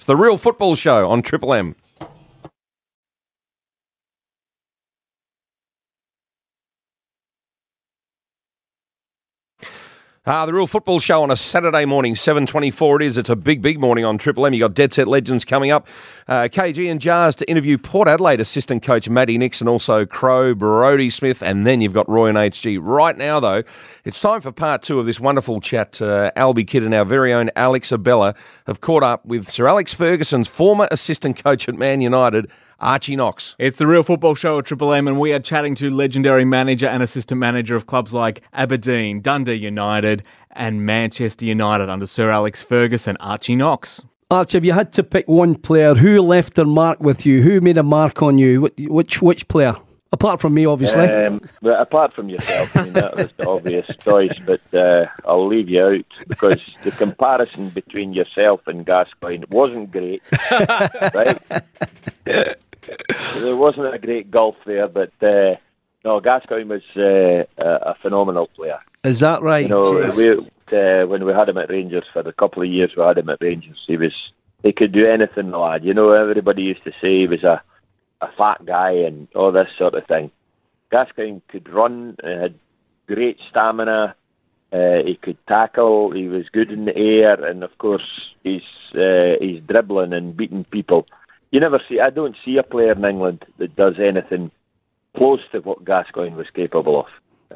It's 0.00 0.06
the 0.06 0.16
Real 0.16 0.38
Football 0.38 0.76
Show 0.76 1.10
on 1.10 1.20
Triple 1.20 1.52
M. 1.52 1.76
Ah, 10.32 10.46
the 10.46 10.54
Real 10.54 10.68
Football 10.68 11.00
Show 11.00 11.24
on 11.24 11.32
a 11.32 11.36
Saturday 11.36 11.84
morning, 11.84 12.14
7.24 12.14 13.00
it 13.00 13.04
is. 13.04 13.18
It's 13.18 13.28
a 13.28 13.34
big, 13.34 13.60
big 13.60 13.80
morning 13.80 14.04
on 14.04 14.16
Triple 14.16 14.46
M. 14.46 14.54
You've 14.54 14.60
got 14.60 14.74
Dead 14.74 14.92
Set 14.92 15.08
Legends 15.08 15.44
coming 15.44 15.72
up. 15.72 15.88
Uh, 16.28 16.42
KG 16.42 16.88
and 16.88 17.00
Jars 17.00 17.34
to 17.34 17.50
interview 17.50 17.76
Port 17.76 18.06
Adelaide 18.06 18.38
assistant 18.38 18.84
coach 18.84 19.08
Matty 19.08 19.38
Nixon, 19.38 19.66
also 19.66 20.06
Crow, 20.06 20.54
Brodie 20.54 21.10
Smith, 21.10 21.42
and 21.42 21.66
then 21.66 21.80
you've 21.80 21.92
got 21.92 22.08
Roy 22.08 22.28
and 22.28 22.38
HG. 22.38 22.78
Right 22.80 23.18
now, 23.18 23.40
though, 23.40 23.64
it's 24.04 24.20
time 24.20 24.40
for 24.40 24.52
part 24.52 24.82
two 24.82 25.00
of 25.00 25.06
this 25.06 25.18
wonderful 25.18 25.60
chat. 25.60 26.00
Uh, 26.00 26.30
Alby 26.36 26.62
Kidd 26.62 26.84
and 26.84 26.94
our 26.94 27.04
very 27.04 27.32
own 27.32 27.50
Alex 27.56 27.90
Abella 27.90 28.36
have 28.68 28.80
caught 28.80 29.02
up 29.02 29.26
with 29.26 29.50
Sir 29.50 29.66
Alex 29.66 29.94
Ferguson's 29.94 30.46
former 30.46 30.86
assistant 30.92 31.42
coach 31.42 31.68
at 31.68 31.74
Man 31.74 32.00
United, 32.00 32.48
Archie 32.80 33.16
Knox. 33.16 33.56
It's 33.58 33.78
the 33.78 33.86
Real 33.86 34.02
Football 34.02 34.34
Show 34.34 34.58
at 34.58 34.64
Triple 34.64 34.92
M, 34.92 35.06
and 35.06 35.20
we 35.20 35.32
are 35.32 35.38
chatting 35.38 35.74
to 35.76 35.90
legendary 35.90 36.44
manager 36.44 36.86
and 36.86 37.02
assistant 37.02 37.38
manager 37.38 37.76
of 37.76 37.86
clubs 37.86 38.12
like 38.14 38.42
Aberdeen, 38.52 39.20
Dundee 39.20 39.54
United, 39.54 40.22
and 40.52 40.84
Manchester 40.86 41.44
United 41.44 41.88
under 41.88 42.06
Sir 42.06 42.30
Alex 42.30 42.62
Ferguson, 42.62 43.16
Archie 43.20 43.56
Knox. 43.56 44.02
Arch, 44.30 44.54
if 44.54 44.64
you 44.64 44.72
had 44.72 44.92
to 44.92 45.02
pick 45.02 45.26
one 45.28 45.56
player, 45.56 45.94
who 45.94 46.22
left 46.22 46.54
their 46.54 46.64
mark 46.64 47.00
with 47.00 47.26
you? 47.26 47.42
Who 47.42 47.60
made 47.60 47.76
a 47.76 47.82
mark 47.82 48.22
on 48.22 48.38
you? 48.38 48.70
Which 48.78 49.20
which 49.20 49.48
player? 49.48 49.74
Apart 50.12 50.40
from 50.40 50.54
me, 50.54 50.66
obviously. 50.66 51.04
Um, 51.04 51.40
but 51.62 51.80
apart 51.80 52.12
from 52.12 52.28
yourself, 52.28 52.76
I 52.76 52.82
mean, 52.82 52.94
that 52.94 53.16
was 53.16 53.28
the 53.36 53.48
obvious 53.48 53.86
choice, 54.00 54.36
but 54.44 54.60
uh, 54.74 55.06
I'll 55.24 55.46
leave 55.46 55.68
you 55.68 55.84
out 55.84 56.04
because 56.26 56.60
the 56.82 56.90
comparison 56.90 57.68
between 57.68 58.12
yourself 58.12 58.66
and 58.66 58.84
Gascoigne 58.84 59.44
wasn't 59.50 59.92
great, 59.92 60.20
right? 61.14 61.40
Wasn't 63.60 63.94
a 63.94 63.98
great 63.98 64.30
gulf 64.30 64.56
there, 64.64 64.88
but 64.88 65.12
uh, 65.22 65.56
no, 66.04 66.20
Gascoigne 66.20 66.64
was 66.68 66.82
uh, 66.96 67.44
a, 67.58 67.90
a 67.90 67.94
phenomenal 68.02 68.48
player. 68.48 68.80
Is 69.04 69.20
that 69.20 69.42
right? 69.42 69.62
You 69.62 69.68
know, 69.68 70.12
we, 70.16 70.76
uh, 70.76 71.06
when 71.06 71.24
we 71.24 71.32
had 71.32 71.48
him 71.48 71.58
at 71.58 71.70
Rangers 71.70 72.04
for 72.12 72.20
a 72.20 72.32
couple 72.32 72.62
of 72.62 72.68
years, 72.68 72.92
we 72.96 73.02
had 73.02 73.18
him 73.18 73.28
at 73.28 73.40
Rangers. 73.40 73.78
He 73.86 73.96
was 73.96 74.12
he 74.62 74.72
could 74.72 74.92
do 74.92 75.06
anything, 75.06 75.50
lad. 75.50 75.84
You 75.84 75.94
know, 75.94 76.12
everybody 76.12 76.62
used 76.62 76.84
to 76.84 76.92
say 77.00 77.20
he 77.20 77.26
was 77.26 77.44
a, 77.44 77.62
a 78.20 78.28
fat 78.32 78.64
guy 78.64 78.92
and 78.92 79.28
all 79.34 79.52
this 79.52 79.70
sort 79.78 79.94
of 79.94 80.06
thing. 80.06 80.30
Gascoigne 80.90 81.40
could 81.48 81.68
run, 81.68 82.16
had 82.22 82.54
great 83.06 83.38
stamina, 83.48 84.14
uh, 84.72 85.02
he 85.04 85.16
could 85.16 85.38
tackle, 85.46 86.10
he 86.10 86.28
was 86.28 86.48
good 86.50 86.70
in 86.70 86.84
the 86.84 86.96
air, 86.96 87.42
and 87.44 87.64
of 87.64 87.76
course, 87.78 88.34
he's, 88.42 88.62
uh, 88.94 89.34
he's 89.40 89.62
dribbling 89.62 90.12
and 90.12 90.36
beating 90.36 90.64
people. 90.64 91.06
You 91.50 91.60
never 91.60 91.80
see, 91.88 92.00
I 92.00 92.10
don't 92.10 92.36
see 92.44 92.56
a 92.58 92.62
player 92.62 92.92
in 92.92 93.04
England 93.04 93.44
that 93.58 93.74
does 93.76 93.98
anything 93.98 94.50
close 95.16 95.40
to 95.52 95.60
what 95.60 95.84
Gascoigne 95.84 96.36
was 96.36 96.48
capable 96.50 97.00
of. 97.00 97.06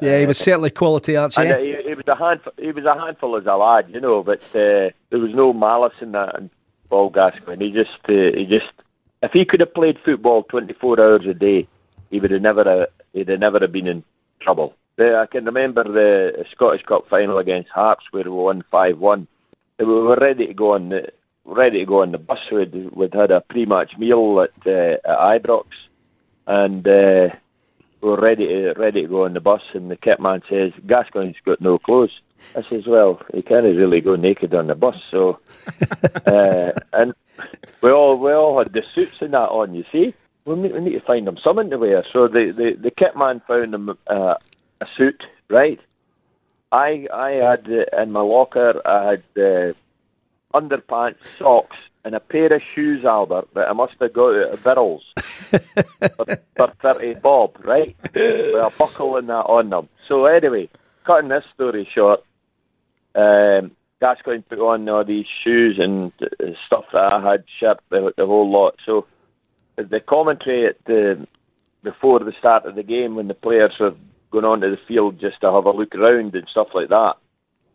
Yeah, 0.01 0.19
he 0.19 0.25
was 0.25 0.37
certainly 0.37 0.71
quality, 0.71 1.15
Archie. 1.15 1.41
And, 1.41 1.51
uh, 1.53 1.57
he, 1.59 1.77
he 1.87 1.93
was 1.93 2.07
a 2.07 2.15
handful. 2.15 2.51
He 2.57 2.71
was 2.73 2.83
a 2.83 2.99
handful 2.99 3.37
as 3.37 3.45
a 3.45 3.55
lad, 3.55 3.89
you 3.89 4.01
know. 4.01 4.23
But 4.23 4.43
uh, 4.49 4.91
there 5.09 5.19
was 5.19 5.33
no 5.33 5.53
malice 5.53 5.93
in 6.01 6.11
that. 6.11 6.37
And 6.37 6.49
Paul 6.89 7.09
Gascoigne, 7.09 7.65
he 7.65 7.71
just, 7.71 7.97
uh, 8.09 8.37
he 8.37 8.45
just, 8.45 8.73
if 9.23 9.31
he 9.31 9.45
could 9.45 9.61
have 9.61 9.73
played 9.73 9.97
football 10.03 10.43
twenty 10.43 10.73
four 10.73 10.99
hours 10.99 11.25
a 11.25 11.33
day, 11.33 11.65
he 12.09 12.19
would 12.19 12.31
have 12.31 12.41
never, 12.41 12.67
uh, 12.67 12.85
he'd 13.13 13.29
have 13.29 13.39
never 13.39 13.59
have 13.59 13.71
been 13.71 13.87
in 13.87 14.03
trouble. 14.41 14.75
Uh, 14.99 15.15
I 15.15 15.27
can 15.27 15.45
remember 15.45 15.83
the 15.85 16.45
Scottish 16.51 16.83
Cup 16.83 17.07
final 17.09 17.37
against 17.37 17.69
Hearts 17.69 18.03
where 18.11 18.23
we 18.23 18.31
won 18.31 18.65
five 18.69 18.99
one. 18.99 19.27
We 19.79 19.85
were 19.85 20.17
ready 20.17 20.47
to 20.47 20.53
go 20.53 20.73
on 20.73 20.89
the 20.89 21.09
ready 21.45 21.79
to 21.79 21.85
go 21.85 22.01
on 22.01 22.11
the 22.11 22.17
bus. 22.17 22.39
We'd, 22.51 22.73
we'd 22.91 23.13
had 23.13 23.31
a 23.31 23.41
pre-match 23.41 23.97
meal 23.97 24.41
at, 24.41 24.67
uh, 24.67 24.97
at 25.05 25.43
Ibrox, 25.43 25.65
and 26.47 26.87
uh, 26.87 27.29
we 28.01 28.09
were 28.09 28.17
ready 28.17 28.47
to 28.47 28.73
ready 28.73 29.03
to 29.03 29.07
go 29.07 29.25
on 29.25 29.33
the 29.33 29.39
bus. 29.39 29.61
And 29.73 29.89
the 29.89 29.95
kit 29.95 30.19
man 30.19 30.41
says 30.49 30.71
Gascoigne's 30.85 31.37
got 31.45 31.61
no 31.61 31.77
clothes. 31.77 32.19
I 32.55 32.63
says, 32.63 32.85
well, 32.85 33.21
he 33.33 33.41
can't 33.41 33.63
really 33.63 34.01
go 34.01 34.15
naked 34.15 34.53
on 34.53 34.67
the 34.67 34.75
bus. 34.75 34.95
So, 35.09 35.39
uh, 36.25 36.71
and 36.93 37.13
we 37.81 37.91
all 37.91 38.17
we 38.17 38.31
all 38.33 38.57
had 38.57 38.73
the 38.73 38.83
suits 38.93 39.21
and 39.21 39.33
that 39.33 39.49
on. 39.49 39.73
You 39.73 39.85
see, 39.91 40.13
we 40.45 40.55
need, 40.55 40.73
we 40.73 40.79
need 40.81 40.93
to 40.93 41.01
find 41.01 41.27
him 41.27 41.37
something 41.43 41.69
to 41.69 41.77
wear. 41.77 42.03
So 42.11 42.27
the 42.27 42.51
the, 42.51 42.77
the 42.79 42.91
kit 42.91 43.15
man 43.15 43.41
found 43.47 43.73
him 43.73 43.97
uh, 44.07 44.33
a 44.81 44.87
suit, 44.97 45.23
right? 45.49 45.79
I 46.71 47.07
I 47.13 47.31
had 47.31 47.67
uh, 47.69 48.01
in 48.01 48.11
my 48.11 48.21
locker 48.21 48.81
I 48.85 49.11
had 49.11 49.23
uh, 49.41 49.73
underpants, 50.55 51.17
socks, 51.37 51.77
and 52.03 52.15
a 52.15 52.19
pair 52.19 52.53
of 52.53 52.61
shoes, 52.73 53.03
Albert, 53.03 53.47
that 53.55 53.67
I 53.67 53.73
must 53.73 53.95
have 53.99 54.13
got 54.13 54.29
of 54.29 54.63
Birrell's 54.63 55.03
for, 55.17 56.25
for 56.55 56.73
30 56.81 57.15
bob, 57.15 57.57
right? 57.63 57.95
With 58.13 58.55
a 58.55 58.71
buckle 58.77 59.17
and 59.17 59.27
that 59.29 59.45
on 59.45 59.69
them. 59.69 59.89
So 60.07 60.25
anyway, 60.25 60.69
cutting 61.03 61.29
this 61.29 61.43
story 61.53 61.89
short, 61.93 62.23
um, 63.15 63.71
Gascoigne 63.99 64.43
put 64.47 64.59
on 64.59 64.87
all 64.87 65.03
these 65.03 65.25
shoes 65.43 65.77
and 65.79 66.11
uh, 66.21 66.51
stuff 66.67 66.85
that 66.93 67.13
I 67.13 67.31
had 67.31 67.43
shipped, 67.59 67.89
the, 67.89 68.13
the 68.15 68.25
whole 68.25 68.51
lot. 68.51 68.75
So 68.85 69.07
the 69.77 69.99
commentary 69.99 70.67
at 70.67 70.77
the 70.85 71.27
before 71.83 72.19
the 72.19 72.33
start 72.39 72.65
of 72.65 72.75
the 72.75 72.83
game 72.83 73.15
when 73.15 73.27
the 73.27 73.33
players 73.33 73.73
were 73.79 73.93
going 74.31 74.45
onto 74.45 74.69
the 74.69 74.81
field 74.87 75.19
just 75.19 75.39
to 75.41 75.51
have 75.51 75.65
a 75.65 75.71
look 75.71 75.93
around 75.95 76.35
and 76.35 76.47
stuff 76.49 76.67
like 76.73 76.89
that, 76.89 77.15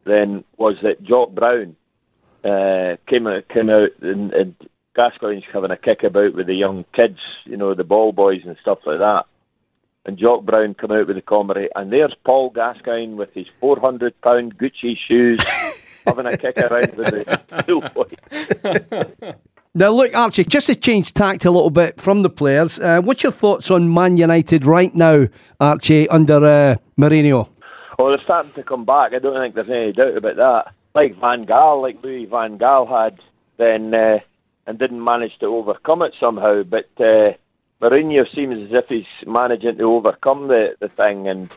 then 0.04 0.44
was 0.56 0.76
that 0.82 1.02
Jock 1.02 1.32
Brown 1.32 1.76
uh, 2.44 2.96
came 3.06 3.26
out, 3.26 3.48
came 3.48 3.70
out 3.70 3.90
and, 4.00 4.32
and 4.32 4.54
Gascoigne's 4.96 5.44
having 5.52 5.70
a 5.70 5.76
kick 5.76 6.02
about 6.02 6.34
with 6.34 6.46
the 6.46 6.54
young 6.54 6.84
kids, 6.94 7.18
you 7.44 7.56
know, 7.56 7.74
the 7.74 7.84
ball 7.84 8.12
boys 8.12 8.42
and 8.44 8.56
stuff 8.60 8.78
like 8.84 8.98
that. 8.98 9.26
And 10.06 10.18
Jock 10.18 10.44
Brown 10.44 10.74
come 10.74 10.92
out 10.92 11.06
with 11.06 11.16
the 11.16 11.22
comedy, 11.22 11.68
and 11.76 11.92
there's 11.92 12.14
Paul 12.24 12.50
Gascoigne 12.50 13.14
with 13.14 13.32
his 13.34 13.46
four 13.60 13.78
hundred 13.78 14.18
pound 14.22 14.56
Gucci 14.56 14.96
shoes, 14.96 15.42
having 16.06 16.24
a 16.24 16.38
kick 16.38 16.56
around 16.56 16.94
with 16.94 17.10
the 17.10 17.40
schoolboy. 17.62 19.34
Now, 19.74 19.90
look, 19.90 20.12
Archie, 20.16 20.44
just 20.44 20.66
to 20.66 20.74
change 20.74 21.14
tact 21.14 21.44
a 21.44 21.50
little 21.50 21.70
bit 21.70 22.00
from 22.00 22.22
the 22.22 22.30
players, 22.30 22.80
uh, 22.80 23.00
what's 23.02 23.22
your 23.22 23.30
thoughts 23.30 23.70
on 23.70 23.92
Man 23.92 24.16
United 24.16 24.64
right 24.64 24.92
now, 24.94 25.28
Archie, 25.60 26.08
under 26.08 26.44
uh, 26.44 26.76
Mourinho? 26.98 27.48
Well, 27.96 28.08
they're 28.08 28.24
starting 28.24 28.52
to 28.52 28.62
come 28.64 28.84
back. 28.84 29.12
I 29.12 29.18
don't 29.20 29.38
think 29.38 29.54
there's 29.54 29.70
any 29.70 29.92
doubt 29.92 30.16
about 30.16 30.36
that. 30.36 30.74
Like 30.94 31.18
Van 31.20 31.46
Gaal, 31.46 31.82
like 31.82 32.02
Louis 32.02 32.26
Van 32.26 32.58
Gaal 32.58 32.88
had, 32.88 33.20
then 33.56 33.94
uh, 33.94 34.18
and 34.66 34.78
didn't 34.78 35.02
manage 35.02 35.38
to 35.38 35.46
overcome 35.46 36.02
it 36.02 36.14
somehow. 36.18 36.62
But 36.62 36.88
uh, 36.98 37.32
Mourinho 37.80 38.32
seems 38.34 38.66
as 38.66 38.72
if 38.72 38.88
he's 38.88 39.26
managing 39.26 39.78
to 39.78 39.84
overcome 39.84 40.48
the, 40.48 40.76
the 40.80 40.88
thing 40.88 41.28
and 41.28 41.50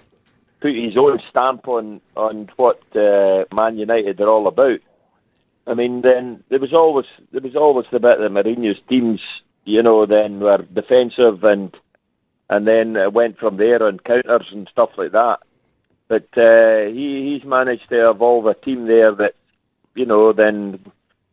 put 0.60 0.76
his 0.76 0.98
own 0.98 1.20
stamp 1.30 1.68
on 1.68 2.02
on 2.16 2.50
what 2.56 2.82
uh, 2.96 3.46
Man 3.54 3.78
United 3.78 4.22
are 4.22 4.30
all 4.30 4.48
about. 4.48 4.80
I 5.68 5.74
mean, 5.74 6.02
then 6.02 6.44
there 6.50 6.60
was 6.60 6.74
always 6.74 7.06
there 7.32 7.42
was 7.42 7.56
always 7.56 7.86
the 7.92 8.00
bit 8.00 8.20
that 8.20 8.32
Mourinho's 8.32 8.82
teams, 8.88 9.22
you 9.66 9.82
know, 9.82 10.06
then 10.06 10.40
were 10.40 10.66
defensive 10.74 11.44
and 11.44 11.76
and 12.50 12.68
then 12.68 13.14
went 13.14 13.38
from 13.38 13.58
there 13.58 13.84
on 13.84 14.00
counters 14.00 14.48
and 14.52 14.68
stuff 14.70 14.92
like 14.98 15.12
that. 15.12 15.40
But 16.08 16.28
uh, 16.38 16.86
he 16.88 17.34
he's 17.34 17.48
managed 17.48 17.90
to 17.90 18.10
evolve 18.10 18.46
a 18.46 18.54
team 18.54 18.88
there 18.88 19.14
that, 19.16 19.36
you 19.96 20.06
know, 20.06 20.34
then 20.34 20.80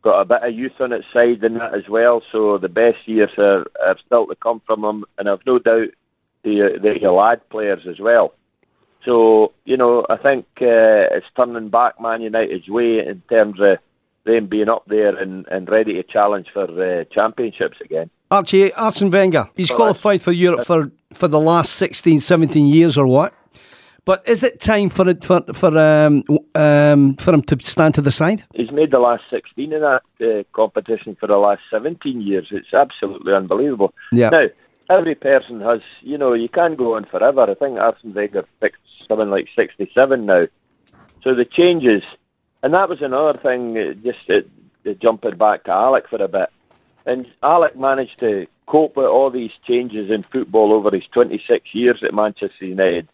got 0.01 0.21
a 0.21 0.25
bit 0.25 0.43
of 0.43 0.53
youth 0.53 0.79
on 0.79 0.91
its 0.91 1.05
side 1.13 1.43
in 1.43 1.55
that 1.55 1.75
as 1.75 1.87
well. 1.87 2.23
So 2.31 2.57
the 2.57 2.69
best 2.69 3.07
years 3.07 3.31
are, 3.37 3.65
are 3.83 3.97
still 4.05 4.27
to 4.27 4.35
come 4.35 4.61
from 4.65 4.83
him, 4.83 5.05
and 5.17 5.29
I've 5.29 5.45
no 5.45 5.59
doubt 5.59 5.89
the 6.43 6.79
the 6.81 7.09
lad 7.09 7.47
players 7.49 7.85
as 7.87 7.99
well. 7.99 8.33
So 9.05 9.53
you 9.65 9.77
know, 9.77 10.05
I 10.09 10.17
think 10.17 10.45
uh, 10.61 11.11
it's 11.11 11.27
turning 11.35 11.69
back 11.69 11.99
Man 11.99 12.21
United's 12.21 12.67
way 12.67 13.05
in 13.05 13.21
terms 13.29 13.59
of 13.59 13.77
them 14.23 14.47
being 14.47 14.69
up 14.69 14.83
there 14.87 15.15
and, 15.15 15.47
and 15.47 15.69
ready 15.69 15.93
to 15.93 16.03
challenge 16.03 16.47
for 16.53 16.65
uh, 16.65 17.03
championships 17.05 17.77
again. 17.81 18.09
Archie, 18.29 18.71
Arsene 18.73 19.11
Wenger, 19.11 19.49
he's 19.55 19.71
qualified 19.71 20.21
for 20.21 20.31
Europe 20.31 20.65
for, 20.65 20.91
for 21.13 21.27
the 21.27 21.39
last 21.39 21.73
16, 21.73 22.21
17 22.21 22.67
years 22.67 22.97
or 22.97 23.07
what? 23.07 23.33
But 24.03 24.27
is 24.27 24.43
it 24.43 24.59
time 24.59 24.89
for 24.89 25.07
it 25.07 25.23
for 25.23 25.41
for 25.53 25.77
um, 25.77 26.23
um, 26.55 27.15
for 27.17 27.33
him 27.33 27.43
to 27.43 27.57
stand 27.61 27.93
to 27.95 28.01
the 28.01 28.11
side? 28.11 28.43
He's 28.55 28.71
made 28.71 28.91
the 28.91 28.99
last 28.99 29.23
sixteen 29.29 29.73
in 29.73 29.81
that 29.81 30.03
uh, 30.21 30.43
competition 30.53 31.15
for 31.19 31.27
the 31.27 31.37
last 31.37 31.61
seventeen 31.69 32.21
years. 32.21 32.47
It's 32.51 32.73
absolutely 32.73 33.33
unbelievable. 33.33 33.93
Yeah. 34.11 34.29
Now 34.29 34.47
every 34.89 35.15
person 35.15 35.61
has, 35.61 35.81
you 36.01 36.17
know, 36.17 36.33
you 36.33 36.49
can't 36.49 36.77
go 36.77 36.95
on 36.95 37.05
forever. 37.05 37.43
I 37.49 37.53
think 37.53 37.77
Arsene 37.77 38.13
Wenger 38.13 38.45
picked 38.59 38.79
something 39.07 39.29
like 39.29 39.47
sixty-seven 39.55 40.25
now. 40.25 40.47
So 41.23 41.35
the 41.35 41.45
changes 41.45 42.01
and 42.63 42.73
that 42.73 42.89
was 42.89 43.01
another 43.01 43.37
thing, 43.39 43.77
uh, 43.77 43.93
just 43.93 44.29
uh, 44.29 44.93
jumping 45.01 45.37
back 45.37 45.63
to 45.63 45.71
Alec 45.71 46.07
for 46.09 46.21
a 46.21 46.27
bit. 46.27 46.49
And 47.05 47.27
Alec 47.41 47.75
managed 47.75 48.19
to 48.19 48.45
cope 48.67 48.95
with 48.95 49.07
all 49.07 49.31
these 49.31 49.51
changes 49.67 50.11
in 50.11 50.23
football 50.23 50.71
over 50.71 50.91
his 50.91 51.05
26 51.11 51.73
years 51.73 52.03
at 52.03 52.13
Manchester 52.13 52.65
United, 52.65 53.07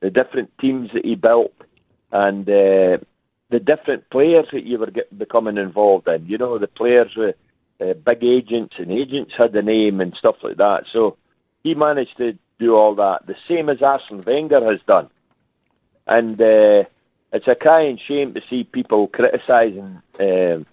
the 0.00 0.10
different 0.10 0.50
teams 0.58 0.90
that 0.92 1.04
he 1.04 1.14
built, 1.14 1.54
and 2.12 2.48
uh, 2.48 2.98
the 3.50 3.60
different 3.60 4.08
players 4.10 4.46
that 4.52 4.64
you 4.64 4.78
were 4.78 4.90
get, 4.90 5.16
becoming 5.18 5.58
involved 5.58 6.08
in. 6.08 6.26
You 6.26 6.38
know, 6.38 6.58
the 6.58 6.68
players 6.68 7.12
with 7.16 7.36
uh, 7.80 7.94
big 7.94 8.24
agents 8.24 8.74
and 8.78 8.90
agents 8.90 9.32
had 9.36 9.52
the 9.52 9.62
name 9.62 10.00
and 10.00 10.14
stuff 10.14 10.36
like 10.42 10.56
that. 10.56 10.84
So 10.92 11.16
he 11.62 11.74
managed 11.74 12.16
to 12.18 12.38
do 12.58 12.76
all 12.76 12.94
that, 12.94 13.26
the 13.26 13.36
same 13.48 13.68
as 13.68 13.82
Arsene 13.82 14.22
Wenger 14.24 14.64
has 14.70 14.80
done. 14.86 15.08
And 16.06 16.40
uh, 16.40 16.84
it's 17.32 17.48
a 17.48 17.54
crying 17.54 17.98
shame 18.06 18.34
to 18.34 18.42
see 18.48 18.64
people 18.64 19.08
criticising 19.08 20.02
um, 20.18 20.66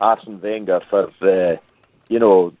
Arsene 0.00 0.40
Wenger 0.40 0.80
for, 0.88 1.10
uh, 1.20 1.56
you 2.08 2.18
know, 2.18 2.52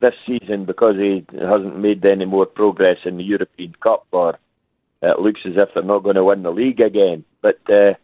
this 0.00 0.14
season 0.26 0.64
because 0.64 0.96
he 0.96 1.24
hasn't 1.38 1.78
made 1.78 2.04
any 2.04 2.26
more 2.26 2.46
progress 2.46 2.98
in 3.04 3.16
the 3.16 3.24
European 3.24 3.74
Cup, 3.80 4.06
or 4.12 4.38
it 5.10 5.20
looks 5.20 5.40
as 5.44 5.56
if 5.56 5.74
they're 5.74 5.82
not 5.82 6.02
going 6.02 6.16
to 6.16 6.24
win 6.24 6.42
the 6.42 6.50
league 6.50 6.80
again. 6.80 7.24
But 7.40 7.58
uh, 7.70 7.94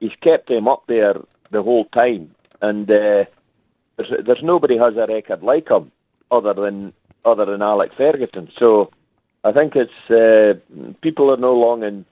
he's 0.00 0.14
kept 0.20 0.50
him 0.50 0.68
up 0.68 0.84
there 0.86 1.14
the 1.50 1.62
whole 1.62 1.84
time, 1.86 2.34
and 2.60 2.90
uh, 2.90 3.24
there's, 3.96 4.24
there's 4.24 4.42
nobody 4.42 4.76
has 4.78 4.96
a 4.96 5.06
record 5.06 5.42
like 5.42 5.68
him 5.68 5.92
other 6.30 6.54
than 6.54 6.92
other 7.24 7.44
than 7.44 7.62
Alec 7.62 7.92
Ferguson. 7.96 8.50
So 8.58 8.90
I 9.44 9.52
think 9.52 9.74
it's 9.76 10.10
uh, 10.10 10.54
people 11.02 11.30
are 11.30 11.36
no 11.36 11.54
longer 11.54 12.04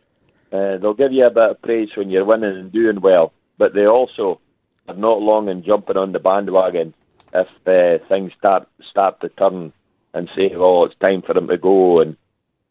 uh, 0.52 0.78
they'll 0.78 0.94
give 0.94 1.12
you 1.12 1.26
a 1.26 1.30
bit 1.30 1.50
of 1.50 1.62
praise 1.62 1.88
when 1.96 2.10
you're 2.10 2.24
winning 2.24 2.56
and 2.56 2.70
doing 2.70 3.00
well, 3.00 3.32
but 3.58 3.74
they 3.74 3.86
also 3.86 4.40
are 4.88 4.94
not 4.94 5.20
long 5.20 5.48
in 5.48 5.64
jumping 5.64 5.96
on 5.96 6.12
the 6.12 6.20
bandwagon 6.20 6.94
if 7.32 7.48
uh, 7.66 8.04
things 8.06 8.30
start 8.38 8.68
start 8.88 9.20
to 9.20 9.28
turn 9.30 9.72
and 10.12 10.30
say, 10.36 10.52
"Oh, 10.54 10.84
it's 10.84 10.94
time 11.00 11.22
for 11.22 11.36
him 11.36 11.48
to 11.48 11.58
go." 11.58 12.00
And 12.00 12.16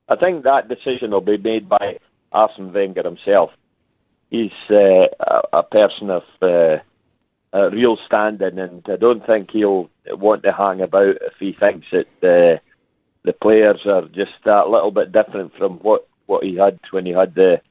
I 0.09 0.15
think 0.15 0.43
that 0.43 0.67
decision 0.67 1.11
will 1.11 1.21
be 1.21 1.37
made 1.37 1.69
by 1.69 1.99
Arsene 2.31 2.73
Wenger 2.73 3.03
himself. 3.03 3.51
He's 4.29 4.51
uh, 4.69 5.07
a, 5.53 5.63
person 5.63 6.09
of 6.09 6.23
uh, 6.41 6.77
a 7.53 7.69
real 7.69 7.97
standing, 8.05 8.57
and 8.57 8.83
I 8.89 8.95
don't 8.95 9.25
think 9.25 9.51
he'll 9.51 9.89
want 10.09 10.43
to 10.43 10.51
hang 10.51 10.81
about 10.81 11.17
if 11.21 11.33
he 11.39 11.53
thinks 11.53 11.87
that 11.91 12.07
uh, 12.23 12.59
the 13.23 13.33
players 13.33 13.81
are 13.85 14.07
just 14.07 14.31
a 14.45 14.67
little 14.67 14.91
bit 14.91 15.11
different 15.11 15.55
from 15.55 15.73
what, 15.79 16.07
what 16.25 16.43
he 16.43 16.55
had 16.55 16.79
when 16.91 17.05
he 17.05 17.11
had 17.11 17.35
the 17.35 17.61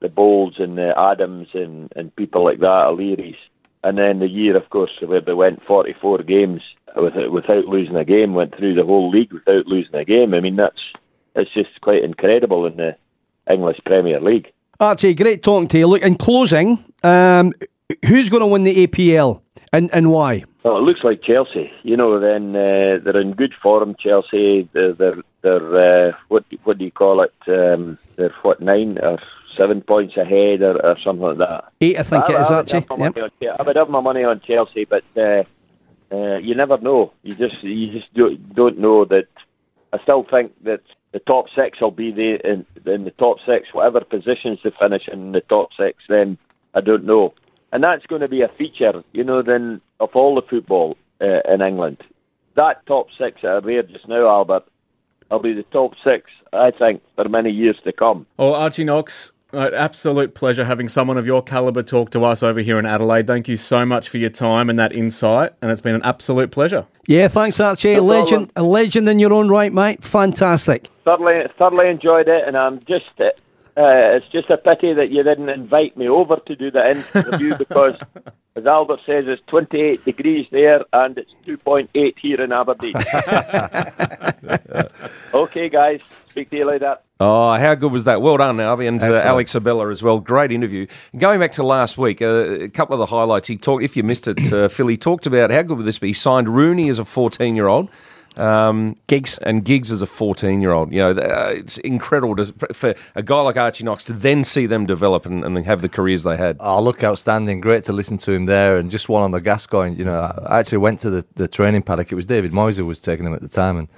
the 0.00 0.08
Boulds 0.08 0.62
and 0.62 0.78
the 0.78 0.96
Adams 0.96 1.48
and, 1.54 1.92
and 1.96 2.14
people 2.14 2.44
like 2.44 2.60
that, 2.60 2.86
O'Leary's. 2.86 3.36
And 3.84 3.98
then 3.98 4.18
the 4.18 4.28
year, 4.28 4.56
of 4.56 4.70
course, 4.70 4.90
where 5.04 5.20
they 5.20 5.32
went 5.32 5.64
44 5.64 6.18
games 6.22 6.62
without, 7.00 7.32
without 7.32 7.64
losing 7.66 7.96
a 7.96 8.04
game, 8.04 8.34
went 8.34 8.56
through 8.56 8.74
the 8.74 8.84
whole 8.84 9.10
league 9.10 9.32
without 9.32 9.66
losing 9.66 9.94
a 9.94 10.04
game. 10.04 10.34
I 10.34 10.40
mean, 10.40 10.56
that's 10.56 10.80
it's 11.38 11.52
just 11.52 11.80
quite 11.80 12.02
incredible 12.02 12.66
in 12.66 12.76
the 12.76 12.96
English 13.50 13.78
Premier 13.84 14.20
League. 14.20 14.52
Archie, 14.80 15.14
great 15.14 15.42
talking 15.42 15.68
to 15.68 15.78
you. 15.78 15.86
Look, 15.86 16.02
in 16.02 16.16
closing, 16.16 16.84
um, 17.02 17.52
who's 18.06 18.28
going 18.28 18.40
to 18.40 18.46
win 18.46 18.64
the 18.64 18.86
APL 18.86 19.40
and, 19.72 19.90
and 19.92 20.10
why? 20.10 20.44
Well, 20.62 20.78
it 20.78 20.82
looks 20.82 21.02
like 21.02 21.22
Chelsea. 21.22 21.72
You 21.82 21.96
know, 21.96 22.20
then 22.20 22.54
uh, 22.54 22.98
they're 23.02 23.20
in 23.20 23.32
good 23.32 23.54
form. 23.54 23.96
Chelsea, 23.98 24.68
they're 24.72 24.92
they're, 24.92 25.22
they're 25.42 26.08
uh, 26.08 26.12
what 26.28 26.44
what 26.64 26.78
do 26.78 26.84
you 26.84 26.90
call 26.90 27.22
it? 27.22 27.34
Um, 27.46 27.98
they're 28.16 28.34
what 28.42 28.60
nine 28.60 28.98
or 28.98 29.18
seven 29.56 29.80
points 29.80 30.16
ahead 30.16 30.62
or, 30.62 30.84
or 30.84 30.96
something 31.02 31.24
like 31.24 31.38
that. 31.38 31.72
Eight, 31.80 31.98
I 31.98 32.02
think 32.02 32.24
I, 32.24 32.34
it 32.34 32.40
is, 32.40 32.50
I 32.50 32.56
would 32.56 32.72
Archie. 32.72 33.32
Yep. 33.40 33.56
I 33.58 33.62
would 33.62 33.76
have 33.76 33.88
my 33.88 34.00
money 34.00 34.24
on 34.24 34.40
Chelsea, 34.40 34.84
but 34.84 35.04
uh, 35.16 35.44
uh, 36.12 36.38
you 36.38 36.54
never 36.54 36.78
know. 36.78 37.12
You 37.22 37.34
just 37.34 37.62
you 37.62 37.92
just 37.92 38.12
don't, 38.14 38.54
don't 38.54 38.78
know 38.78 39.04
that. 39.06 39.26
I 39.92 39.98
still 40.02 40.22
think 40.22 40.52
that 40.64 40.82
the 41.12 41.18
top 41.20 41.46
six 41.54 41.80
will 41.80 41.90
be 41.90 42.10
the 42.10 42.38
in, 42.48 42.66
in 42.86 43.04
the 43.04 43.10
top 43.12 43.38
six, 43.46 43.72
whatever 43.72 44.00
positions 44.00 44.58
they 44.62 44.70
finish 44.78 45.08
in 45.08 45.32
the 45.32 45.40
top 45.42 45.70
six. 45.76 46.02
Then 46.08 46.38
I 46.74 46.80
don't 46.80 47.04
know, 47.04 47.34
and 47.72 47.82
that's 47.82 48.06
going 48.06 48.20
to 48.20 48.28
be 48.28 48.42
a 48.42 48.48
feature, 48.48 49.02
you 49.12 49.24
know, 49.24 49.42
then 49.42 49.80
of 50.00 50.10
all 50.14 50.34
the 50.34 50.42
football 50.42 50.96
uh, 51.20 51.40
in 51.48 51.62
England. 51.62 51.98
That 52.54 52.84
top 52.86 53.08
six 53.16 53.42
that 53.42 53.48
are 53.48 53.60
there 53.60 53.82
just 53.82 54.08
now, 54.08 54.26
Albert, 54.28 54.64
will 55.30 55.38
be 55.38 55.52
the 55.52 55.62
top 55.64 55.94
six, 56.02 56.30
I 56.52 56.70
think, 56.70 57.02
for 57.14 57.28
many 57.28 57.50
years 57.50 57.76
to 57.84 57.92
come. 57.92 58.26
Oh, 58.38 58.54
Archie 58.54 58.84
Knox, 58.84 59.32
an 59.52 59.72
absolute 59.74 60.34
pleasure 60.34 60.64
having 60.64 60.88
someone 60.88 61.16
of 61.16 61.26
your 61.26 61.42
calibre 61.42 61.82
talk 61.82 62.10
to 62.10 62.24
us 62.24 62.42
over 62.42 62.60
here 62.60 62.78
in 62.78 62.84
Adelaide. 62.84 63.26
Thank 63.26 63.48
you 63.48 63.56
so 63.56 63.86
much 63.86 64.08
for 64.08 64.18
your 64.18 64.30
time 64.30 64.68
and 64.68 64.78
that 64.78 64.92
insight, 64.92 65.52
and 65.62 65.70
it's 65.70 65.80
been 65.80 65.94
an 65.94 66.02
absolute 66.02 66.50
pleasure. 66.50 66.86
Yeah, 67.06 67.28
thanks, 67.28 67.58
Archie. 67.58 67.94
No 67.94 68.02
legend, 68.02 68.52
a 68.56 68.62
legend 68.62 69.08
in 69.08 69.18
your 69.18 69.32
own 69.32 69.48
right, 69.48 69.72
mate. 69.72 70.04
Fantastic. 70.04 70.90
thoroughly 71.04 71.44
thoroughly 71.56 71.88
enjoyed 71.88 72.28
it, 72.28 72.46
and 72.46 72.56
I'm 72.56 72.80
just 72.80 73.06
uh, 73.78 74.16
it's 74.16 74.26
just 74.28 74.50
a 74.50 74.56
pity 74.56 74.92
that 74.92 75.10
you 75.10 75.22
didn't 75.22 75.48
invite 75.48 75.96
me 75.96 76.08
over 76.08 76.36
to 76.46 76.56
do 76.56 76.68
the 76.68 76.90
interview 76.90 77.54
because, 77.58 77.94
as 78.56 78.66
Albert 78.66 79.00
says, 79.06 79.26
it's 79.28 79.40
28 79.46 80.04
degrees 80.04 80.48
there 80.50 80.84
and 80.92 81.16
it's 81.16 81.30
2.8 81.46 82.18
here 82.18 82.40
in 82.40 82.52
Aberdeen. 82.52 82.96
okay, 85.34 85.68
guys, 85.68 86.00
speak 86.28 86.50
to 86.50 86.56
you 86.56 86.64
later. 86.64 86.98
Oh, 87.20 87.54
how 87.54 87.76
good 87.76 87.92
was 87.92 88.04
that? 88.04 88.20
Well 88.20 88.36
done, 88.36 88.58
Alby, 88.58 88.88
and 88.88 89.00
uh, 89.00 89.06
Excellent. 89.06 89.26
Alex 89.26 89.54
Abella 89.54 89.90
as 89.90 90.02
well. 90.02 90.18
Great 90.18 90.50
interview. 90.50 90.88
Going 91.16 91.38
back 91.38 91.52
to 91.52 91.62
last 91.62 91.98
week, 91.98 92.20
uh, 92.20 92.26
a 92.26 92.68
couple 92.68 92.94
of 92.94 92.98
the 92.98 93.06
highlights. 93.06 93.46
He 93.46 93.56
talked. 93.56 93.84
If 93.84 93.96
you 93.96 94.02
missed 94.02 94.28
it, 94.28 94.52
uh, 94.52 94.68
Phil, 94.68 94.88
he 94.88 94.96
talked 94.96 95.26
about 95.26 95.50
how 95.50 95.62
good 95.62 95.78
would 95.78 95.86
this 95.86 95.98
be. 95.98 96.08
He 96.08 96.12
signed 96.12 96.48
Rooney 96.48 96.88
as 96.88 96.98
a 96.98 97.04
fourteen-year-old. 97.04 97.90
Um, 98.38 98.96
and 99.42 99.64
Giggs 99.64 99.90
as 99.90 100.00
a 100.00 100.06
fourteen-year-old. 100.06 100.92
You 100.92 101.00
know, 101.00 101.10
uh, 101.10 101.54
it's 101.56 101.78
incredible 101.78 102.36
to, 102.36 102.52
for 102.72 102.94
a 103.16 103.22
guy 103.22 103.40
like 103.40 103.56
Archie 103.56 103.82
Knox 103.82 104.04
to 104.04 104.12
then 104.12 104.44
see 104.44 104.66
them 104.66 104.86
develop 104.86 105.26
and, 105.26 105.44
and 105.44 105.66
have 105.66 105.82
the 105.82 105.88
careers 105.88 106.22
they 106.22 106.36
had. 106.36 106.56
Oh, 106.60 106.80
look 106.80 107.02
outstanding. 107.02 107.60
Great 107.60 107.82
to 107.84 107.92
listen 107.92 108.16
to 108.18 108.32
him 108.32 108.46
there. 108.46 108.76
And 108.76 108.92
just 108.92 109.08
one 109.08 109.24
on 109.24 109.32
the 109.32 109.40
Gascoigne. 109.40 109.96
You 109.96 110.04
know, 110.04 110.20
I 110.46 110.60
actually 110.60 110.78
went 110.78 111.00
to 111.00 111.10
the, 111.10 111.26
the 111.34 111.48
training 111.48 111.82
paddock. 111.82 112.12
It 112.12 112.14
was 112.14 112.26
David 112.26 112.52
Moyes 112.52 112.76
who 112.76 112.86
was 112.86 113.00
taking 113.00 113.26
him 113.26 113.34
at 113.34 113.42
the 113.42 113.48
time. 113.48 113.76
And, 113.76 113.88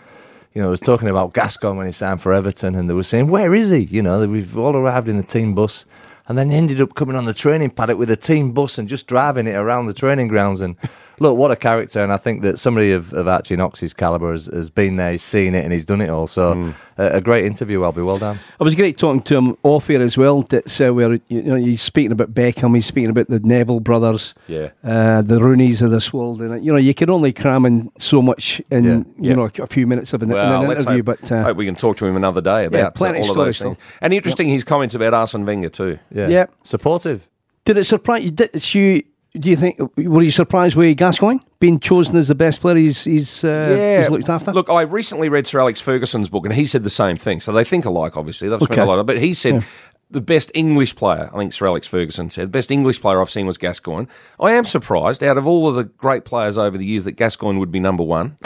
you 0.55 0.62
know, 0.62 0.68
I 0.68 0.70
was 0.70 0.81
talking 0.81 1.09
about 1.09 1.35
Gascoigne 1.35 1.76
when 1.76 1.87
he 1.87 1.92
signed 1.92 2.22
for 2.22 2.33
Everton. 2.33 2.74
And 2.74 2.88
they 2.88 2.94
were 2.94 3.05
saying, 3.05 3.29
where 3.29 3.55
is 3.55 3.68
he? 3.68 3.81
You 3.81 4.00
know, 4.00 4.26
we've 4.26 4.57
all 4.57 4.74
arrived 4.74 5.09
in 5.11 5.18
the 5.18 5.22
team 5.22 5.55
bus. 5.55 5.85
And 6.29 6.38
then 6.38 6.50
ended 6.50 6.81
up 6.81 6.94
coming 6.94 7.16
on 7.16 7.24
the 7.24 7.35
training 7.35 7.70
paddock 7.70 7.98
with 7.98 8.09
a 8.09 8.16
team 8.16 8.53
bus 8.53 8.79
and 8.79 8.88
just 8.88 9.07
driving 9.07 9.48
it 9.48 9.57
around 9.57 9.87
the 9.87 9.94
training 9.94 10.29
grounds. 10.29 10.61
And 10.61 10.76
look, 11.20 11.37
what 11.37 11.50
a 11.52 11.56
character. 11.56 12.02
And 12.02 12.12
I 12.12 12.16
think 12.16 12.42
that 12.42 12.59
somebody 12.59 12.90
of, 12.92 13.12
of 13.12 13.28
Archie 13.28 13.54
Knox's 13.56 13.94
calibre 13.94 14.33
has, 14.33 14.46
has 14.46 14.68
been 14.70 14.96
there, 14.96 15.12
he's 15.12 15.22
seen 15.22 15.54
it, 15.54 15.62
and 15.64 15.72
he's 15.72 15.85
done 15.85 16.00
it 16.00 16.11
all. 16.11 16.26
So 16.26 16.74
a, 16.98 17.06
a 17.16 17.20
great 17.20 17.44
interview, 17.44 17.85
Alby. 17.85 18.02
Well 18.02 18.18
done. 18.18 18.40
It 18.59 18.62
was 18.64 18.74
great 18.74 18.98
talking 18.98 19.22
to 19.22 19.37
him 19.37 19.56
off 19.62 19.87
here 19.87 20.00
as 20.02 20.16
well. 20.18 20.42
That's 20.42 20.80
uh, 20.80 20.92
where 20.92 21.20
you 21.28 21.42
know 21.42 21.54
he's 21.54 21.83
speaking 21.83 22.11
about 22.12 22.35
Beckham, 22.35 22.74
he's 22.74 22.87
speaking 22.87 23.11
about 23.11 23.28
the 23.28 23.38
Neville 23.40 23.80
brothers, 23.80 24.35
Yeah. 24.48 24.70
uh, 24.83 25.22
the 25.22 25.38
Roonies 25.38 25.83
of 25.83 25.90
this 25.92 26.12
world, 26.12 26.42
and 26.42 26.64
you 26.64 26.72
know 26.72 26.78
you 26.78 26.94
can 26.94 27.09
only 27.11 27.33
cram 27.33 27.64
in 27.66 27.90
so 27.98 28.20
much 28.20 28.61
in 28.70 28.85
Yeah. 28.85 28.90
you 28.92 29.06
Yeah. 29.18 29.35
know 29.35 29.50
a 29.59 29.66
few 29.66 29.87
minutes 29.87 30.12
of 30.12 30.22
an, 30.22 30.30
in 30.33 30.37
an 30.38 30.70
interview. 30.70 30.96
hope, 30.96 31.04
but 31.04 31.30
uh, 31.33 31.42
hope 31.44 31.56
we 31.56 31.66
can 31.66 31.74
talk 31.76 31.96
to 31.98 32.06
him 32.06 32.16
another 32.16 32.40
day 32.40 32.64
about 32.64 32.80
uh, 32.80 32.90
plenty 32.90 33.18
of 33.20 33.24
all 33.26 33.30
of 33.33 33.37
those 33.37 33.56
stories 33.59 33.76
things. 33.78 33.88
And 34.00 34.12
interesting, 34.14 34.48
his 34.48 34.64
comments 34.64 34.94
about 34.94 35.14
Arsene 35.14 35.44
Wenger 35.44 35.68
too. 35.68 35.98
Yeah. 36.12 36.28
Yeah. 36.28 36.46
Supportive. 36.62 37.28
did 37.64 37.76
it 37.76 37.85
surprise 37.85 38.24
you? 38.24 38.30
Did 38.30 38.74
you? 38.74 39.02
Do 39.38 39.48
you 39.48 39.54
think 39.56 39.78
were 39.96 40.22
you 40.22 40.30
surprised 40.32 40.74
with 40.74 40.96
Gascoigne 40.96 41.38
being 41.60 41.78
chosen 41.78 42.16
as 42.16 42.26
the 42.26 42.34
best 42.34 42.60
player 42.60 42.74
he's 42.74 43.04
he's, 43.04 43.44
uh, 43.44 43.98
he's 44.00 44.10
looked 44.10 44.28
after? 44.28 44.52
Look, 44.52 44.68
I 44.68 44.80
recently 44.82 45.28
read 45.28 45.46
Sir 45.46 45.60
Alex 45.60 45.80
Ferguson's 45.80 46.28
book, 46.28 46.44
and 46.44 46.52
he 46.54 46.66
said 46.66 46.82
the 46.82 46.90
same 46.90 47.16
thing. 47.16 47.40
So 47.40 47.52
they 47.52 47.62
think 47.62 47.84
alike, 47.84 48.16
obviously. 48.16 48.48
They've 48.48 48.58
spent 48.58 48.72
Okay. 48.72 48.80
a 48.82 48.86
lot 48.86 48.98
of, 48.98 49.06
but 49.06 49.18
he 49.18 49.32
said 49.34 49.64
the 50.11 50.20
best 50.20 50.51
English 50.55 50.96
player. 50.96 51.31
I 51.33 51.38
think 51.38 51.53
Sir 51.53 51.66
Alex 51.66 51.87
Ferguson 51.87 52.31
said 52.31 52.44
the 52.44 52.49
best 52.49 52.70
English 52.70 53.01
player 53.01 53.20
I've 53.20 53.31
seen 53.31 53.46
was 53.46 53.59
Gascoigne. 53.59 54.07
I 54.40 54.53
am 54.53 54.64
surprised, 54.64 55.23
out 55.23 55.38
of 55.38 55.46
all 55.46 55.68
of 55.68 55.77
the 55.77 55.85
great 55.85 56.25
players 56.25 56.59
over 56.59 56.77
the 56.77 56.85
years, 56.85 57.05
that 57.05 57.12
Gascoigne 57.12 57.59
would 57.59 57.70
be 57.70 57.81
number 57.81 58.03
one. 58.03 58.37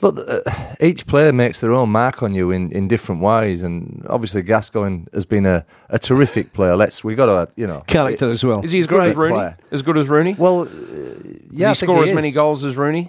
Look, 0.00 0.18
uh, 0.28 0.40
each 0.80 1.06
player 1.06 1.32
makes 1.32 1.60
their 1.60 1.72
own 1.72 1.88
mark 1.88 2.22
on 2.22 2.34
you 2.34 2.50
in, 2.50 2.70
in 2.72 2.88
different 2.88 3.22
ways, 3.22 3.62
and 3.62 4.04
obviously 4.10 4.42
Gascoigne 4.42 5.06
has 5.14 5.24
been 5.24 5.46
a, 5.46 5.64
a 5.88 5.98
terrific 5.98 6.52
player. 6.52 6.76
Let's 6.76 7.02
we 7.02 7.14
got 7.14 7.26
to 7.26 7.52
you 7.56 7.66
know 7.66 7.80
Character 7.86 8.30
as 8.30 8.44
well. 8.44 8.60
Is 8.62 8.72
he 8.72 8.80
as 8.80 8.86
good 8.86 8.96
Great 8.96 9.10
as 9.10 9.16
Rooney? 9.16 9.34
player. 9.34 9.56
As 9.70 9.82
good 9.82 9.96
as 9.96 10.08
Rooney? 10.08 10.34
Well, 10.34 10.62
uh, 10.62 10.66
yeah, 11.50 11.68
Does 11.68 11.80
he 11.80 11.86
think 11.86 11.92
score 11.92 12.02
as 12.02 12.10
is. 12.10 12.14
many 12.14 12.32
goals 12.32 12.64
as 12.64 12.76
Rooney? 12.76 13.08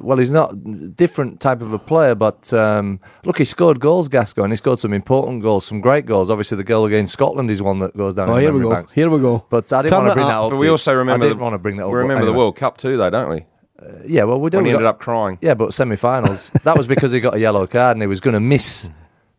Well, 0.00 0.18
he's 0.18 0.32
not 0.32 0.96
different 0.96 1.40
type 1.40 1.60
of 1.60 1.72
a 1.74 1.78
player, 1.78 2.14
but 2.16 2.52
um, 2.52 2.98
look, 3.24 3.38
he 3.38 3.44
scored 3.44 3.78
goals. 3.78 4.08
Gascoigne, 4.08 4.50
he 4.50 4.56
scored 4.56 4.80
some 4.80 4.92
important 4.94 5.42
goals, 5.42 5.64
some 5.66 5.80
great 5.80 6.06
goals. 6.06 6.28
Obviously, 6.30 6.56
the 6.56 6.64
goal 6.64 6.86
against 6.86 7.12
Scotland 7.12 7.50
is 7.52 7.62
one 7.62 7.78
that 7.80 7.96
goes 7.96 8.14
down. 8.14 8.28
Oh, 8.28 8.36
in 8.36 8.42
here 8.42 8.52
we 8.52 8.60
go. 8.62 8.70
banks. 8.70 8.92
Here 8.92 9.08
we 9.08 9.20
go. 9.20 9.44
But 9.48 9.72
I 9.72 9.82
didn't 9.82 9.90
Turn 9.90 10.04
want 10.04 10.08
to 10.08 10.12
it 10.12 10.14
bring 10.14 10.26
up. 10.26 10.30
that 10.30 10.38
up. 10.38 10.50
But 10.50 10.56
we 10.56 10.68
also 10.68 10.94
remember 10.96 11.24
I 11.24 11.28
didn't 11.28 11.38
the, 11.38 11.44
want 11.44 11.54
to 11.54 11.58
bring 11.58 11.76
that 11.76 11.84
up. 11.84 11.88
We 11.88 11.94
but 11.94 11.98
remember 11.98 12.24
the. 12.24 12.32
World 12.32 12.56
Cup 12.56 12.78
too, 12.78 12.96
though, 12.96 13.10
don't 13.10 13.30
we? 13.30 13.46
Uh, 13.80 13.98
yeah, 14.06 14.24
well, 14.24 14.40
we 14.40 14.50
do. 14.50 14.58
When 14.58 14.64
he 14.66 14.70
We 14.70 14.74
ended 14.76 14.86
up 14.86 14.98
crying. 15.00 15.38
Yeah, 15.40 15.54
but 15.54 15.74
semi-finals. 15.74 16.50
that 16.64 16.76
was 16.76 16.86
because 16.86 17.12
he 17.12 17.20
got 17.20 17.34
a 17.34 17.40
yellow 17.40 17.66
card 17.66 17.96
and 17.96 18.02
he 18.02 18.06
was 18.06 18.20
going 18.20 18.34
to 18.34 18.40
miss 18.40 18.90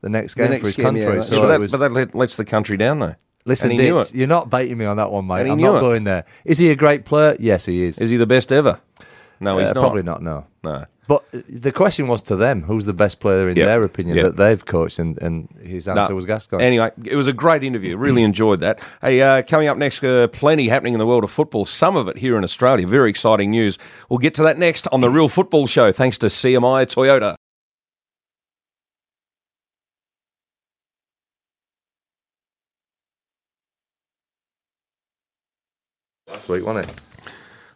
the 0.01 0.09
next 0.09 0.35
game 0.35 0.49
next 0.49 0.61
for 0.61 0.67
his 0.67 0.75
game, 0.75 0.85
country. 0.85 1.01
that's 1.03 1.27
so 1.27 1.41
but, 1.41 1.45
it 1.45 1.47
that, 1.47 1.59
was, 1.59 1.71
but 1.71 1.77
that 1.79 1.91
let, 1.93 2.15
lets 2.15 2.35
the 2.35 2.45
country 2.45 2.75
down, 2.77 2.99
though. 2.99 3.15
listen, 3.45 3.71
and 3.71 3.79
he 3.79 3.85
knew 3.87 3.97
Ditts, 3.97 4.11
it. 4.11 4.17
you're 4.17 4.27
not 4.27 4.49
baiting 4.49 4.77
me 4.77 4.85
on 4.85 4.97
that 4.97 5.11
one, 5.11 5.25
mate. 5.27 5.49
I'm 5.49 5.59
not 5.59 5.77
it. 5.77 5.79
going 5.79 6.03
there. 6.03 6.25
Is 6.43 6.57
he 6.57 6.69
a 6.71 6.75
great 6.75 7.05
player? 7.05 7.37
Yes, 7.39 7.65
he 7.65 7.83
is. 7.83 7.99
Is 7.99 8.09
he 8.09 8.17
the 8.17 8.25
best 8.27 8.51
ever? 8.51 8.79
No, 9.43 9.57
he's 9.59 9.67
Uh, 9.69 9.73
not. 9.73 9.79
Probably 9.81 10.03
not. 10.03 10.21
No. 10.23 10.45
No. 10.63 10.85
But 11.07 11.25
uh, 11.33 11.39
the 11.49 11.71
question 11.73 12.07
was 12.07 12.21
to 12.23 12.35
them: 12.37 12.63
Who's 12.63 12.85
the 12.85 12.93
best 12.93 13.19
player 13.19 13.49
in 13.49 13.57
Yep. 13.57 13.65
their 13.67 13.83
opinion 13.83 14.15
Yep. 14.17 14.25
that 14.25 14.37
they've 14.37 14.65
coached? 14.65 14.99
And, 14.99 15.21
and 15.21 15.49
his 15.61 15.87
answer 15.89 16.11
No. 16.11 16.15
was 16.15 16.25
Gascoigne. 16.25 16.63
Anyway, 16.63 16.91
it 17.03 17.15
was 17.17 17.27
a 17.27 17.33
great 17.33 17.61
interview. 17.63 17.97
Really 17.97 18.23
enjoyed 18.23 18.61
that. 18.61 18.79
Hey, 19.01 19.21
uh, 19.21 19.41
coming 19.43 19.67
up 19.67 19.77
next, 19.77 20.01
uh, 20.03 20.27
plenty 20.27 20.69
happening 20.69 20.93
in 20.93 20.99
the 20.99 21.05
world 21.05 21.25
of 21.25 21.31
football. 21.31 21.65
Some 21.65 21.97
of 21.97 22.07
it 22.07 22.17
here 22.19 22.37
in 22.37 22.43
Australia. 22.45 22.87
Very 22.87 23.09
exciting 23.09 23.51
news. 23.51 23.77
We'll 24.09 24.19
get 24.19 24.33
to 24.35 24.43
that 24.43 24.57
next 24.57 24.87
on 24.93 25.01
the 25.01 25.09
Real 25.09 25.27
Football 25.27 25.67
Show. 25.67 25.91
Thanks 25.91 26.17
to 26.19 26.27
CMI 26.27 26.85
Toyota. 26.85 27.35
Sweet, 36.45 36.65
wasn't 36.65 36.89
it? 36.89 36.95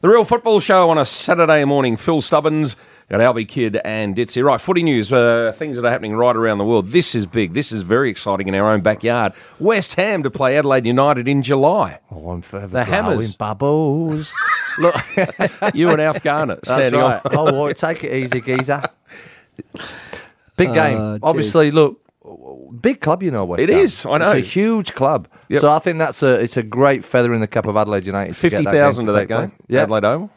The 0.01 0.09
Real 0.09 0.23
Football 0.23 0.59
Show 0.59 0.89
on 0.89 0.97
a 0.97 1.05
Saturday 1.05 1.65
morning. 1.65 1.97
Phil 1.97 2.21
Stubbins, 2.21 2.75
got 3.09 3.19
Alby 3.19 3.45
Kidd 3.45 3.77
and 3.83 4.15
Ditzy. 4.15 4.43
Right, 4.43 4.61
footy 4.61 4.83
news, 4.83 5.11
uh, 5.11 5.53
things 5.55 5.75
that 5.75 5.85
are 5.85 5.89
happening 5.89 6.15
right 6.15 6.35
around 6.35 6.59
the 6.59 6.65
world. 6.65 6.91
This 6.91 7.15
is 7.15 7.25
big. 7.25 7.53
This 7.53 7.71
is 7.71 7.81
very 7.81 8.11
exciting 8.11 8.47
in 8.47 8.53
our 8.53 8.71
own 8.71 8.81
backyard. 8.81 9.33
West 9.59 9.95
Ham 9.95 10.21
to 10.21 10.29
play 10.29 10.55
Adelaide 10.55 10.85
United 10.85 11.27
in 11.27 11.41
July. 11.41 11.99
Oh, 12.11 12.29
I'm 12.29 12.41
forever 12.43 12.67
The 12.67 12.83
Hammers. 12.83 13.35
Babbles. 13.35 14.31
Look, 14.77 14.95
You 15.73 15.89
and 15.89 15.99
Alf 15.99 16.21
Garnett 16.21 16.59
that's 16.61 16.69
standing 16.69 16.99
right. 17.01 17.21
on. 17.25 17.35
Oh, 17.35 17.63
well, 17.63 17.73
take 17.73 18.03
it 18.03 18.13
easy, 18.13 18.41
geezer. 18.41 18.83
Big 20.57 20.73
game. 20.73 20.97
Ah, 20.99 21.17
Obviously, 21.23 21.71
look, 21.71 21.99
big 22.81 23.01
club, 23.01 23.23
you 23.23 23.31
know. 23.31 23.45
West 23.45 23.63
It 23.63 23.69
Ham. 23.69 23.79
is, 23.79 24.05
I 24.05 24.17
know. 24.17 24.25
It's 24.31 24.33
a 24.35 24.49
huge 24.49 24.93
club. 24.93 25.27
Yep. 25.49 25.61
So 25.61 25.71
I 25.71 25.79
think 25.79 25.99
that's 25.99 26.21
a 26.23 26.39
it's 26.39 26.57
a 26.57 26.63
great 26.63 27.03
feather 27.05 27.33
in 27.33 27.39
the 27.41 27.47
cap 27.47 27.65
of 27.65 27.77
Adelaide 27.77 28.05
United. 28.05 28.35
that 28.35 28.51
game 28.51 29.05
to 29.05 29.11
that 29.11 29.27
game. 29.27 29.51
Yeah. 29.67 29.83
Adelaide 29.83 30.05
Oval, 30.05 30.29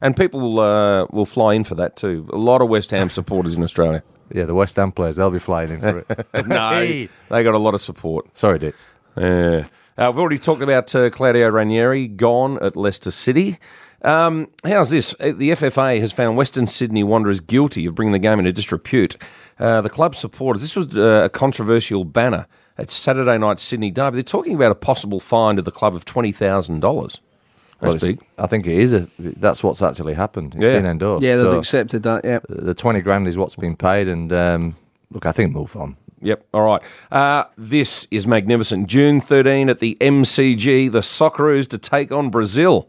and 0.00 0.16
people 0.16 0.58
uh, 0.60 1.06
will 1.10 1.26
fly 1.26 1.54
in 1.54 1.64
for 1.64 1.74
that 1.76 1.96
too. 1.96 2.28
A 2.32 2.36
lot 2.36 2.60
of 2.62 2.68
West 2.68 2.90
Ham 2.90 3.10
supporters 3.10 3.54
in 3.54 3.62
Australia. 3.62 4.02
Yeah, 4.32 4.44
the 4.44 4.54
West 4.54 4.76
Ham 4.76 4.92
players, 4.92 5.16
they'll 5.16 5.30
be 5.30 5.38
flying 5.38 5.70
in 5.70 5.80
for 5.80 5.98
it. 6.00 6.26
No, 6.46 6.70
Hey. 6.70 7.08
they 7.30 7.42
got 7.42 7.54
a 7.54 7.58
lot 7.58 7.72
of 7.74 7.80
support. 7.80 8.26
Sorry, 8.36 8.58
Ditts. 8.58 8.86
Yeah. 9.16 9.64
Uh, 9.96 10.10
we've 10.12 10.18
already 10.20 10.38
talked 10.38 10.60
about 10.62 10.94
uh, 10.94 11.08
Claudio 11.10 11.48
Ranieri 11.48 12.06
gone 12.08 12.62
at 12.62 12.76
Leicester 12.76 13.10
City. 13.10 13.58
Um, 14.02 14.48
how's 14.64 14.90
this? 14.90 15.12
Uh, 15.18 15.32
The 15.34 15.50
FFA 15.52 15.98
has 16.00 16.12
found 16.12 16.36
Western 16.36 16.66
Sydney 16.66 17.02
Wanderers 17.02 17.40
guilty 17.40 17.86
of 17.86 17.94
bringing 17.96 18.12
the 18.12 18.18
game 18.20 18.38
into 18.38 18.52
disrepute. 18.52 19.16
Uh, 19.58 19.80
the 19.80 19.90
club 19.90 20.14
supporters, 20.14 20.62
this 20.62 20.76
was 20.76 20.96
uh, 20.96 21.22
a 21.24 21.28
controversial 21.28 22.04
banner 22.04 22.46
at 22.76 22.90
Saturday 22.90 23.36
night 23.38 23.58
Sydney 23.58 23.90
Derby. 23.90 24.16
They're 24.16 24.22
talking 24.22 24.54
about 24.54 24.70
a 24.70 24.76
possible 24.76 25.18
fine 25.20 25.56
to 25.56 25.62
the 25.62 25.72
club 25.72 25.94
of 25.94 26.04
$20,000. 26.04 26.80
Well, 26.80 27.92
That's 27.92 28.02
it's- 28.02 28.02
big. 28.02 28.26
I 28.38 28.46
think 28.46 28.66
it 28.66 28.76
is. 28.78 28.92
A, 28.92 29.08
that's 29.18 29.62
what's 29.64 29.82
actually 29.82 30.14
happened. 30.14 30.54
It's 30.56 30.64
Yeah. 30.64 30.74
been 30.76 30.86
endorsed. 30.86 31.22
Yeah, 31.24 31.36
they've 31.36 31.44
So 31.44 31.58
accepted 31.58 32.02
that. 32.04 32.24
Yeah. 32.24 32.38
the 32.48 32.74
twenty 32.74 33.00
grand 33.00 33.26
is 33.28 33.36
what's 33.36 33.54
been 33.56 33.76
paid, 33.76 34.08
and 34.08 34.32
um, 34.32 34.76
look, 35.12 35.26
I 35.26 35.32
think 35.32 35.52
move 35.52 35.76
on. 35.76 35.96
Yep. 36.20 36.44
All 36.52 36.62
right. 36.62 36.82
Uh, 37.12 37.44
this 37.56 38.08
is 38.10 38.26
magnificent. 38.26 38.88
June 38.88 39.20
13 39.20 39.68
at 39.70 39.78
the 39.78 39.96
MCG, 40.00 40.90
the 40.90 40.98
Socceroos 41.00 41.68
to 41.68 41.78
take 41.78 42.10
on 42.10 42.30
Brazil. 42.30 42.88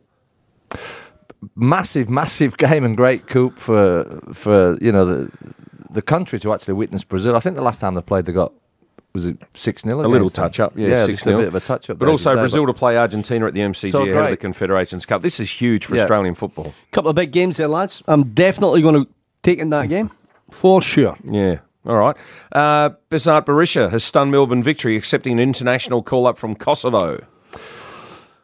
Massive, 1.56 2.10
massive 2.10 2.58
game 2.66 2.84
and 2.84 2.98
great 2.98 3.28
coup 3.28 3.54
for 3.58 4.20
for 4.34 4.78
you 4.82 4.92
know 4.92 5.06
the 5.06 5.32
the 5.89 6.02
country 6.02 6.39
to 6.39 6.54
actually 6.54 6.75
witness 6.75 7.04
Brazil. 7.04 7.36
I 7.36 7.39
think 7.39 7.56
the 7.56 7.62
last 7.63 7.80
time 7.82 7.95
they 7.95 8.02
played, 8.02 8.25
they 8.25 8.34
got 8.34 8.54
was 9.13 9.25
it 9.25 9.38
six 9.56 9.82
0 9.82 10.02
A 10.02 10.08
little 10.08 10.30
touch 10.30 10.60
up, 10.60 10.73
yeah, 10.78 11.06
six 11.06 11.15
just 11.19 11.28
a 11.28 11.30
nil. 11.32 11.39
bit 11.39 11.47
of 11.47 11.56
a 11.56 11.60
touch 11.60 11.89
up. 11.89 11.97
But 11.97 12.06
there, 12.06 12.12
also 12.12 12.34
say, 12.36 12.39
Brazil 12.39 12.67
to 12.67 12.73
play 12.73 12.95
Argentina 12.97 13.47
at 13.47 13.54
the 13.56 13.62
MCG 13.62 13.89
So 13.91 14.04
ahead 14.04 14.15
of 14.15 14.30
the. 14.30 14.38
Confederations 14.38 15.06
Cup. 15.06 15.23
This 15.23 15.39
is 15.39 15.49
huge 15.49 15.86
for 15.86 15.95
Yeah. 15.95 16.04
Australian 16.04 16.36
football. 16.36 16.67
A 16.67 16.91
Couple 16.91 17.10
of 17.10 17.15
big 17.15 17.32
games 17.32 17.58
there, 17.58 17.67
lads. 17.67 18.04
I'm 18.08 18.34
definitely 18.34 18.82
going 18.84 19.04
to 19.04 19.10
take 19.41 19.58
in 19.60 19.71
that 19.71 19.89
game 19.89 20.12
for 20.52 20.82
sure. 20.82 21.17
Yeah. 21.23 21.60
All 21.86 21.95
right. 21.95 22.15
Uh, 22.52 22.91
Besart 23.10 23.45
Berisha 23.45 23.89
has 23.89 24.04
stunned 24.04 24.32
Melbourne 24.32 24.62
victory, 24.62 24.95
accepting 24.95 25.34
an 25.34 25.39
international 25.39 26.04
call 26.04 26.28
up 26.28 26.38
from 26.38 26.54
Kosovo. 26.56 27.25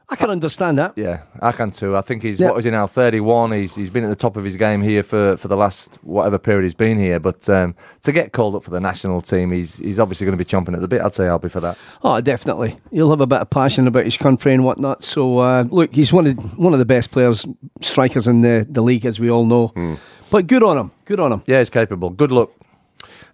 I 0.08 0.16
can 0.16 0.30
understand 0.30 0.78
that. 0.78 0.94
Yeah, 0.96 1.24
I 1.42 1.52
can 1.52 1.72
too. 1.72 1.98
I 1.98 2.02
think 2.02 2.22
he's 2.22 2.40
Yeah. 2.40 2.50
what 2.52 2.60
is 2.60 2.66
he 2.66 2.72
now? 2.72 2.86
Thirty-one. 2.86 3.52
He's 3.54 3.76
he's 3.76 3.90
been 3.90 4.04
at 4.04 4.10
the 4.10 4.16
top 4.16 4.38
of 4.38 4.44
his 4.44 4.56
game 4.56 4.82
here 4.84 5.02
for, 5.02 5.36
for 5.38 5.48
the 5.48 5.56
last 5.58 5.98
whatever 6.04 6.38
period 6.38 6.64
he's 6.64 6.76
been 6.76 6.98
here. 7.00 7.20
But 7.20 7.50
um, 7.50 7.74
to 8.04 8.12
get 8.12 8.32
called 8.32 8.56
up 8.56 8.64
for 8.64 8.70
the 8.70 8.80
national 8.80 9.22
team, 9.22 9.52
he's 9.52 9.78
he's 9.78 10.00
obviously 10.00 10.26
going 10.26 10.38
to 10.38 10.44
be 10.44 10.48
chomping 10.50 10.76
at 10.76 10.82
the 10.82 10.88
bit. 10.88 11.02
I'd 11.02 11.14
say 11.14 11.28
I'll 11.28 11.40
be 11.40 11.50
for 11.50 11.60
that. 11.62 11.78
Oh, 12.04 12.22
definitely. 12.22 12.78
He'll 12.92 13.10
have 13.10 13.22
a 13.22 13.28
bit 13.28 13.42
of 13.42 13.50
passion 13.50 13.88
about 13.88 14.06
his 14.06 14.18
country 14.18 14.54
and 14.54 14.64
whatnot. 14.64 15.04
So, 15.04 15.40
uh, 15.40 15.66
look, 15.70 15.94
he's 15.96 16.14
one 16.14 16.28
of 16.28 16.58
one 16.58 16.74
of 16.74 16.80
the 16.80 16.86
best 16.86 17.10
players, 17.12 17.46
strikers 17.82 18.28
in 18.28 18.42
the, 18.42 18.66
the 18.70 18.82
league, 18.82 19.06
as 19.06 19.20
we 19.20 19.30
all 19.32 19.46
know. 19.46 19.68
Hmm. 19.70 19.96
But 20.30 20.48
good 20.48 20.64
on 20.64 20.78
him. 20.78 20.92
Good 21.06 21.20
on 21.20 21.32
him. 21.32 21.44
Yeah, 21.46 21.60
he's 21.60 21.70
capable. 21.70 22.10
Good 22.10 22.32
luck. 22.32 22.52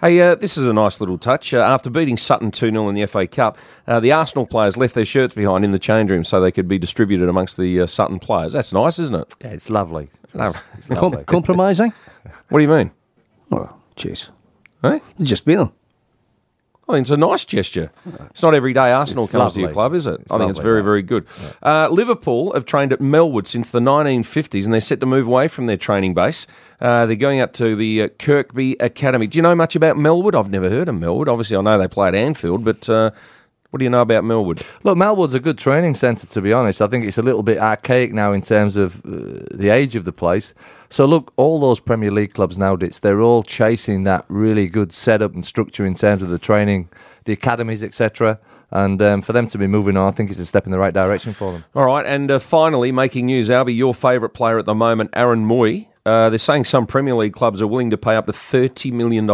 Hey, 0.02 0.20
uh, 0.20 0.34
this 0.34 0.58
is 0.58 0.66
a 0.66 0.74
nice 0.74 1.00
little 1.00 1.20
touch. 1.20 1.54
Uh, 1.54 1.60
after 1.60 1.92
beating 1.92 2.18
Sutton 2.18 2.50
2 2.50 2.72
0 2.72 2.90
in 2.90 2.96
the 2.96 3.06
FA 3.06 3.28
Cup, 3.28 3.60
uh, 3.86 4.00
the 4.00 4.12
Arsenal 4.12 4.48
players 4.48 4.76
left 4.76 4.96
their 4.96 5.06
shirts 5.06 5.36
behind 5.36 5.64
in 5.64 5.70
the 5.70 5.78
change 5.78 6.10
room 6.10 6.24
so 6.24 6.42
they 6.42 6.52
could 6.52 6.68
be 6.68 6.80
distributed 6.80 7.30
amongst 7.30 7.56
the 7.56 7.82
uh, 7.82 7.86
Sutton 7.86 8.18
players. 8.18 8.52
That's 8.54 8.74
nice, 8.74 8.98
isn't 8.98 9.14
it? 9.14 9.36
Yeah, 9.42 9.50
it's 9.50 9.70
lovely. 9.70 10.10
No. 10.34 10.54
It's 10.78 10.88
Com- 10.88 11.26
compromising? 11.26 11.92
What 12.48 12.60
do 12.60 12.64
you 12.64 12.70
mean? 12.70 12.92
Oh, 13.52 13.70
jeez. 13.98 14.30
Eh? 14.82 15.00
Just 15.22 15.44
beat 15.44 15.56
them. 15.56 15.74
I 16.92 16.96
think 16.96 17.06
it's 17.06 17.12
a 17.12 17.18
nice 17.18 17.46
gesture. 17.46 17.92
It's 18.32 18.44
not 18.44 18.54
every 18.54 18.74
day 18.74 18.92
Arsenal 18.92 19.24
it's 19.24 19.32
comes 19.32 19.54
to 19.54 19.62
your 19.62 19.72
club, 19.72 19.94
is 19.94 20.06
it? 20.08 20.20
It's 20.22 20.32
I 20.32 20.38
think 20.38 20.52
it's 20.52 20.60
very, 20.60 20.84
very 20.84 21.02
good. 21.02 21.26
Uh, 21.64 21.88
Liverpool 21.90 22.52
have 22.54 22.66
trained 22.66 22.92
at 22.92 23.00
Melwood 23.00 23.48
since 23.48 23.70
the 23.70 23.80
1950s 23.80 24.66
and 24.66 24.74
they're 24.74 24.82
set 24.82 25.00
to 25.00 25.06
move 25.06 25.28
away 25.28 25.48
from 25.48 25.68
their 25.68 25.78
training 25.78 26.14
base. 26.14 26.48
Uh, 26.82 27.06
they're 27.06 27.16
going 27.16 27.40
out 27.40 27.54
to 27.56 27.76
the 27.76 28.04
uh, 28.04 28.08
Kirkby 28.20 28.76
Academy. 28.80 29.28
Do 29.28 29.38
you 29.38 29.42
know 29.42 29.56
much 29.56 29.76
about 29.76 29.96
Melwood? 29.96 30.38
I've 30.38 30.50
never 30.50 30.70
heard 30.70 30.90
of 30.90 30.96
Melwood. 30.96 31.28
Obviously, 31.28 31.56
I 31.56 31.62
know 31.62 31.78
they 31.78 31.88
play 31.88 32.10
at 32.10 32.16
Anfield, 32.16 32.66
but 32.66 32.90
uh, 32.90 33.12
what 33.72 33.80
do 33.80 33.86
you 33.86 33.90
know 33.90 34.02
about 34.02 34.26
Melwood? 34.26 34.64
Look, 34.84 34.98
Melwood's 34.98 35.34
a 35.34 35.40
good 35.40 35.58
training 35.58 35.96
centre, 35.96 36.28
to 36.28 36.42
be 36.42 36.52
honest. 36.52 36.82
I 36.82 36.88
think 36.88 37.06
it's 37.06 37.18
a 37.18 37.22
little 37.22 37.42
bit 37.42 37.58
archaic 37.58 38.14
now 38.14 38.34
in 38.34 38.42
terms 38.42 38.76
of 38.76 38.98
uh, 39.06 39.46
the 39.50 39.70
age 39.70 39.96
of 39.96 40.04
the 40.04 40.12
place. 40.12 40.54
So, 40.90 41.06
look, 41.06 41.32
all 41.38 41.62
those 41.62 41.80
Premier 41.80 42.12
League 42.12 42.34
clubs 42.34 42.58
nowadays, 42.58 43.00
they're 43.00 43.22
all 43.22 43.44
chasing 43.44 44.04
that 44.04 44.26
really 44.28 44.68
good 44.68 44.92
setup 44.92 45.34
and 45.34 45.46
structure 45.46 45.86
in 45.86 45.96
terms 45.96 46.22
of 46.22 46.30
the 46.30 46.38
training, 46.38 46.90
the 47.24 47.32
academies, 47.32 47.82
etc. 47.82 48.40
And 48.72 49.02
um, 49.02 49.22
for 49.22 49.32
them 49.32 49.48
to 49.48 49.58
be 49.58 49.68
moving 49.68 49.96
on, 49.96 50.10
I 50.10 50.12
think 50.12 50.32
it's 50.32 50.40
a 50.40 50.46
step 50.46 50.66
in 50.66 50.74
the 50.74 50.80
right 50.80 50.94
direction 50.94 51.34
for 51.34 51.54
them. 51.54 51.64
All 51.74 51.86
right, 51.86 52.06
and 52.06 52.30
uh, 52.30 52.40
finally, 52.40 52.92
making 52.92 53.26
news, 53.26 53.50
Alby, 53.50 53.74
your 53.74 53.94
favourite 53.94 54.34
player 54.34 54.60
at 54.60 54.66
the 54.66 54.76
moment, 54.76 55.12
Aaron 55.14 55.48
Mooy. 55.48 55.88
Uh, 56.06 56.30
they're 56.30 56.40
saying 56.40 56.66
some 56.66 56.88
Premier 56.88 57.14
League 57.16 57.34
clubs 57.34 57.62
are 57.62 57.68
willing 57.68 57.92
to 57.92 57.98
pay 57.98 58.16
up 58.16 58.26
to 58.26 58.32
$30 58.32 58.92
million. 58.92 59.28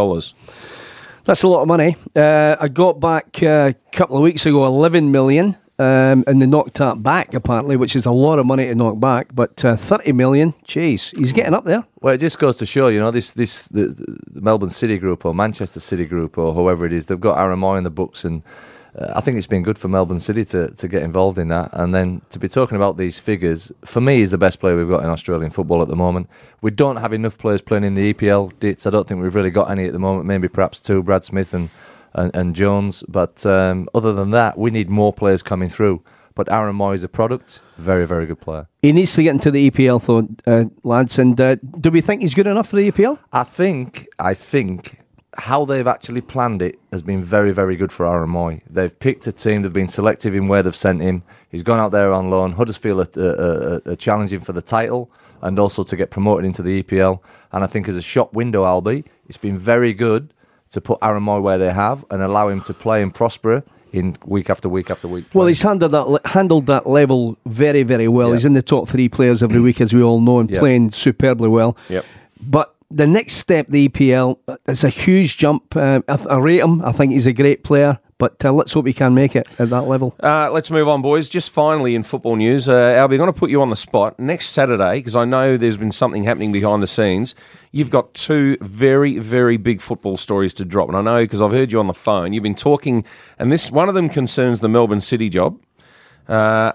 That's 1.24 1.42
a 1.42 1.48
lot 1.48 1.62
of 1.62 1.68
money. 1.68 1.96
Uh, 2.16 2.56
I 2.58 2.68
got 2.68 3.00
back 3.00 3.42
uh, 3.42 3.72
a 3.72 3.74
couple 3.92 4.16
of 4.16 4.22
weeks 4.22 4.46
ago 4.46 4.64
11 4.64 5.10
million. 5.10 5.56
Um, 5.80 6.24
and 6.26 6.42
they 6.42 6.46
knocked 6.46 6.74
that 6.78 7.04
back 7.04 7.34
apparently, 7.34 7.76
which 7.76 7.94
is 7.94 8.04
a 8.04 8.10
lot 8.10 8.40
of 8.40 8.46
money 8.46 8.66
to 8.66 8.74
knock 8.74 8.98
back. 8.98 9.28
But 9.32 9.64
uh, 9.64 9.76
30 9.76 10.10
million, 10.10 10.52
jeez, 10.66 11.16
he's 11.16 11.32
getting 11.32 11.54
up 11.54 11.64
there. 11.64 11.84
Well, 12.00 12.14
it 12.14 12.18
just 12.18 12.40
goes 12.40 12.56
to 12.56 12.66
show, 12.66 12.88
you 12.88 12.98
know, 12.98 13.12
this 13.12 13.30
this 13.30 13.68
the, 13.68 13.86
the 14.26 14.40
Melbourne 14.40 14.70
City 14.70 14.98
Group 14.98 15.24
or 15.24 15.32
Manchester 15.32 15.78
City 15.78 16.04
Group 16.04 16.36
or 16.36 16.52
whoever 16.52 16.84
it 16.84 16.92
is, 16.92 17.06
they've 17.06 17.20
got 17.20 17.38
Aaron 17.38 17.60
Mooy 17.60 17.78
in 17.78 17.84
the 17.84 17.90
books, 17.90 18.24
and 18.24 18.42
I 18.96 19.20
think 19.20 19.36
it's 19.36 19.46
been 19.46 19.62
good 19.62 19.78
for 19.78 19.88
Melbourne 19.88 20.20
City 20.20 20.44
to, 20.46 20.70
to 20.70 20.88
get 20.88 21.02
involved 21.02 21.38
in 21.38 21.48
that. 21.48 21.70
And 21.72 21.94
then 21.94 22.22
to 22.30 22.38
be 22.38 22.48
talking 22.48 22.76
about 22.76 22.96
these 22.96 23.18
figures, 23.18 23.70
for 23.84 24.00
me, 24.00 24.16
he's 24.16 24.30
the 24.30 24.38
best 24.38 24.60
player 24.60 24.76
we've 24.76 24.88
got 24.88 25.04
in 25.04 25.10
Australian 25.10 25.50
football 25.50 25.82
at 25.82 25.88
the 25.88 25.96
moment. 25.96 26.28
We 26.62 26.70
don't 26.70 26.96
have 26.96 27.12
enough 27.12 27.38
players 27.38 27.60
playing 27.60 27.84
in 27.84 27.94
the 27.94 28.12
EPL. 28.12 28.58
Ditts, 28.58 28.86
I 28.86 28.90
don't 28.90 29.06
think 29.06 29.22
we've 29.22 29.34
really 29.34 29.50
got 29.50 29.70
any 29.70 29.86
at 29.86 29.92
the 29.92 29.98
moment. 29.98 30.26
Maybe 30.26 30.48
perhaps 30.48 30.80
two, 30.80 31.02
Brad 31.02 31.24
Smith 31.24 31.54
and 31.54 31.70
and, 32.14 32.34
and 32.34 32.54
Jones. 32.54 33.04
But 33.08 33.44
um, 33.46 33.88
other 33.94 34.12
than 34.12 34.30
that, 34.32 34.58
we 34.58 34.70
need 34.70 34.88
more 34.88 35.12
players 35.12 35.42
coming 35.42 35.68
through. 35.68 36.02
But 36.34 36.50
Aaron 36.52 36.76
Mooy 36.76 36.94
is 36.94 37.02
a 37.02 37.08
product, 37.08 37.62
very 37.78 38.06
very 38.06 38.24
good 38.26 38.40
player. 38.40 38.68
He 38.82 38.92
needs 38.92 39.12
to 39.14 39.22
get 39.24 39.30
into 39.30 39.50
the 39.50 39.70
EPL, 39.70 40.04
though, 40.44 40.52
uh, 40.52 40.66
lads. 40.84 41.18
And 41.18 41.40
uh, 41.40 41.56
do 41.56 41.90
we 41.90 42.00
think 42.00 42.22
he's 42.22 42.34
good 42.34 42.46
enough 42.46 42.68
for 42.68 42.76
the 42.76 42.90
EPL? 42.92 43.18
I 43.32 43.42
think, 43.42 44.06
I 44.20 44.34
think 44.34 45.00
how 45.38 45.64
they've 45.64 45.86
actually 45.86 46.20
planned 46.20 46.62
it 46.62 46.78
has 46.90 47.00
been 47.02 47.22
very, 47.22 47.52
very 47.52 47.76
good 47.76 47.92
for 47.92 48.06
Aaron 48.06 48.30
Mooy. 48.30 48.60
They've 48.68 48.96
picked 48.98 49.26
a 49.26 49.32
team, 49.32 49.62
they've 49.62 49.72
been 49.72 49.88
selective 49.88 50.34
in 50.34 50.46
where 50.48 50.62
they've 50.62 50.74
sent 50.74 51.00
him. 51.00 51.22
He's 51.48 51.62
gone 51.62 51.78
out 51.78 51.92
there 51.92 52.12
on 52.12 52.28
loan. 52.30 52.52
Huddersfield 52.52 53.16
are, 53.16 53.20
are, 53.20 53.82
are, 53.86 53.96
challenging 53.96 54.40
for 54.40 54.52
the 54.52 54.62
title 54.62 55.10
and 55.40 55.58
also 55.58 55.84
to 55.84 55.96
get 55.96 56.10
promoted 56.10 56.44
into 56.44 56.62
the 56.62 56.82
EPL. 56.82 57.20
And 57.52 57.62
I 57.62 57.66
think 57.66 57.88
as 57.88 57.96
a 57.96 58.02
shop 58.02 58.34
window, 58.34 58.64
Alby, 58.64 59.04
it's 59.28 59.36
been 59.36 59.58
very 59.58 59.94
good 59.94 60.34
to 60.72 60.80
put 60.80 60.98
Aaron 61.02 61.22
Mooy 61.22 61.40
where 61.40 61.58
they 61.58 61.72
have 61.72 62.04
and 62.10 62.22
allow 62.22 62.48
him 62.48 62.60
to 62.62 62.74
play 62.74 63.02
and 63.02 63.14
prosper 63.14 63.62
in 63.92 64.16
week 64.24 64.50
after 64.50 64.68
week 64.68 64.90
after 64.90 65.08
week. 65.08 65.24
Well, 65.32 65.46
he's 65.46 65.62
handled 65.62 65.92
that 65.92 66.08
le- 66.08 66.20
handled 66.26 66.66
that 66.66 66.86
level 66.86 67.38
very, 67.46 67.84
very 67.84 68.08
well. 68.08 68.28
Yeah. 68.28 68.34
He's 68.34 68.44
in 68.44 68.52
the 68.52 68.62
top 68.62 68.88
three 68.88 69.08
players 69.08 69.42
every 69.42 69.60
week, 69.60 69.80
as 69.80 69.94
we 69.94 70.02
all 70.08 70.20
know, 70.20 70.40
and 70.40 70.50
Yeah. 70.50 70.58
playing 70.58 70.90
superbly 70.90 71.48
well. 71.48 71.76
Yep. 71.88 72.04
But 72.40 72.74
the 72.90 73.06
next 73.06 73.34
step, 73.34 73.66
the 73.68 73.88
EPL, 73.88 74.38
it's 74.66 74.84
a 74.84 74.88
huge 74.88 75.36
jump. 75.36 75.76
Uh, 75.76 76.00
I, 76.08 76.14
I 76.30 76.38
rate 76.38 76.60
him. 76.60 76.82
I 76.84 76.92
think 76.92 77.12
he's 77.12 77.26
a 77.26 77.32
great 77.32 77.64
player. 77.64 77.98
But 78.18 78.44
uh, 78.44 78.52
let's 78.52 78.72
hope 78.72 78.88
he 78.88 78.92
can 78.92 79.14
make 79.14 79.36
it 79.36 79.46
at 79.60 79.70
that 79.70 79.82
level. 79.82 80.16
Uh, 80.20 80.50
let's 80.50 80.72
move 80.72 80.88
on, 80.88 81.02
boys. 81.02 81.28
Just 81.28 81.50
finally 81.50 81.94
in 81.94 82.02
football 82.02 82.34
news, 82.34 82.68
uh, 82.68 82.72
Alby, 82.72 83.14
I'm 83.14 83.18
going 83.18 83.32
to 83.32 83.38
put 83.38 83.48
you 83.48 83.62
on 83.62 83.70
the 83.70 83.76
spot 83.76 84.18
next 84.18 84.50
Saturday 84.50 84.96
because 84.96 85.14
I 85.14 85.24
know 85.24 85.56
there's 85.56 85.76
been 85.76 85.92
something 85.92 86.24
happening 86.24 86.50
behind 86.50 86.82
the 86.82 86.88
scenes. 86.88 87.36
You've 87.70 87.90
got 87.90 88.14
two 88.14 88.56
very, 88.60 89.20
very 89.20 89.56
big 89.56 89.80
football 89.80 90.16
stories 90.16 90.52
to 90.54 90.64
drop, 90.64 90.88
and 90.88 90.96
I 90.96 91.02
know 91.02 91.22
because 91.22 91.40
I've 91.40 91.52
heard 91.52 91.70
you 91.70 91.78
on 91.78 91.86
the 91.86 91.94
phone. 91.94 92.32
You've 92.32 92.42
been 92.42 92.56
talking, 92.56 93.04
and 93.38 93.52
this 93.52 93.70
one 93.70 93.88
of 93.88 93.94
them 93.94 94.08
concerns 94.08 94.58
the 94.58 94.68
Melbourne 94.68 95.00
City 95.00 95.28
job. 95.28 95.60
Uh, 96.26 96.72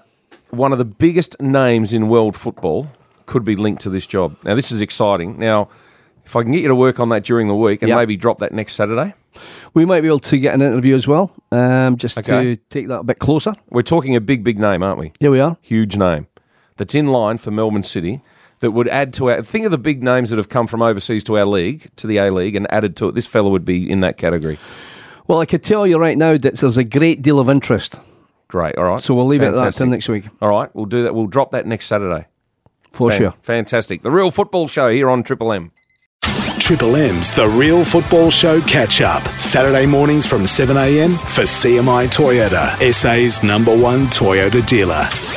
one 0.52 0.72
of 0.72 0.78
the 0.78 0.86
biggest 0.86 1.36
names 1.42 1.92
in 1.92 2.08
world 2.08 2.38
football 2.38 2.90
could 3.26 3.44
be 3.44 3.58
linked 3.58 3.82
to 3.82 3.90
this 3.90 4.08
job. 4.08 4.38
Now, 4.44 4.56
this 4.56 4.72
is 4.72 4.80
exciting. 4.80 5.38
Now, 5.40 5.68
if 6.26 6.36
I 6.36 6.44
can 6.44 6.52
get 6.52 6.62
you 6.62 6.68
to 6.70 6.76
work 6.76 7.00
on 7.00 7.10
that 7.10 7.24
during 7.24 7.48
the 7.48 7.56
week 7.56 7.82
and 7.82 7.90
Yep. 7.90 7.98
maybe 7.98 8.18
drop 8.18 8.40
that 8.40 8.54
next 8.54 8.74
Saturday, 8.76 9.14
We 9.74 9.84
might 9.86 10.02
be 10.02 10.08
able 10.08 10.20
to 10.20 10.38
get 10.38 10.54
an 10.54 10.62
interview 10.62 10.94
as 10.96 11.08
well, 11.08 11.32
um, 11.52 11.98
just 11.98 12.20
Okay. 12.20 12.44
to 12.44 12.56
take 12.70 12.88
that 12.90 13.00
a 13.00 13.04
bit 13.04 13.18
closer. 13.18 13.54
we're 13.72 13.82
talking 13.82 14.16
a 14.16 14.22
big, 14.22 14.44
big 14.44 14.60
name, 14.60 14.84
aren't 14.84 15.00
we? 15.00 15.12
Here 15.20 15.32
we 15.32 15.40
are. 15.40 15.58
huge 15.64 15.98
name 15.98 16.28
that's 16.78 16.94
in 16.94 17.08
line 17.08 17.40
for 17.40 17.50
Melbourne 17.50 17.82
City 17.84 18.22
that 18.60 18.70
would 18.72 18.88
add 18.90 19.12
to 19.14 19.32
our. 19.32 19.42
Think 19.42 19.66
of 19.66 19.72
the 19.72 19.80
big 19.80 20.04
names 20.04 20.30
that 20.30 20.38
have 20.38 20.50
come 20.50 20.68
from 20.68 20.84
overseas 20.84 21.24
to 21.24 21.38
our 21.40 21.46
league, 21.46 21.88
to 21.96 22.06
the 22.06 22.18
A 22.18 22.30
League, 22.32 22.56
and 22.56 22.72
added 22.72 22.96
to 22.98 23.08
it. 23.10 23.16
This 23.16 23.26
fellow 23.26 23.50
would 23.50 23.66
be 23.66 23.90
in 23.90 24.02
that 24.02 24.18
category. 24.18 24.60
Well, 25.28 25.40
I 25.40 25.46
could 25.48 25.64
tell 25.64 25.88
you 25.88 25.98
right 25.98 26.18
now 26.20 26.38
that 26.38 26.60
there's 26.60 26.78
a 26.78 26.84
great 26.84 27.24
deal 27.24 27.40
of 27.40 27.50
interest. 27.50 28.00
Great. 28.50 28.78
All 28.78 28.84
right. 28.84 29.02
So 29.02 29.16
we'll 29.16 29.26
leave 29.26 29.42
it 29.42 29.46
at 29.48 29.52
that 29.54 29.58
Fantastic. 29.58 29.80
till 29.80 29.88
next 29.88 30.10
week, 30.10 30.26
All 30.44 30.50
right. 30.50 30.70
We'll 30.76 30.86
do 30.86 31.02
that. 31.04 31.16
We'll 31.16 31.26
drop 31.28 31.50
that 31.52 31.66
next 31.66 31.88
Saturday. 31.88 32.28
for 32.92 33.10
Fan- 33.10 33.20
sure. 33.20 33.34
Fantastic. 33.42 34.04
The 34.04 34.12
real 34.12 34.30
football 34.30 34.68
show 34.68 34.90
here 34.92 35.10
on 35.10 35.24
Triple 35.24 35.52
M. 35.52 35.72
Triple 36.60 36.96
M's 36.96 37.32
The 37.32 37.48
Real 37.48 37.84
Football 37.84 38.30
Show 38.30 38.62
Catch 38.62 39.02
Up. 39.02 39.24
Saturday 39.40 39.86
mornings 39.86 40.26
from 40.26 40.44
7am 40.44 41.18
for 41.20 41.42
CMI 41.42 42.08
Toyota, 42.08 42.94
SA's 42.94 43.44
number 43.44 43.76
one 43.76 44.06
Toyota 44.08 44.66
dealer. 44.66 45.10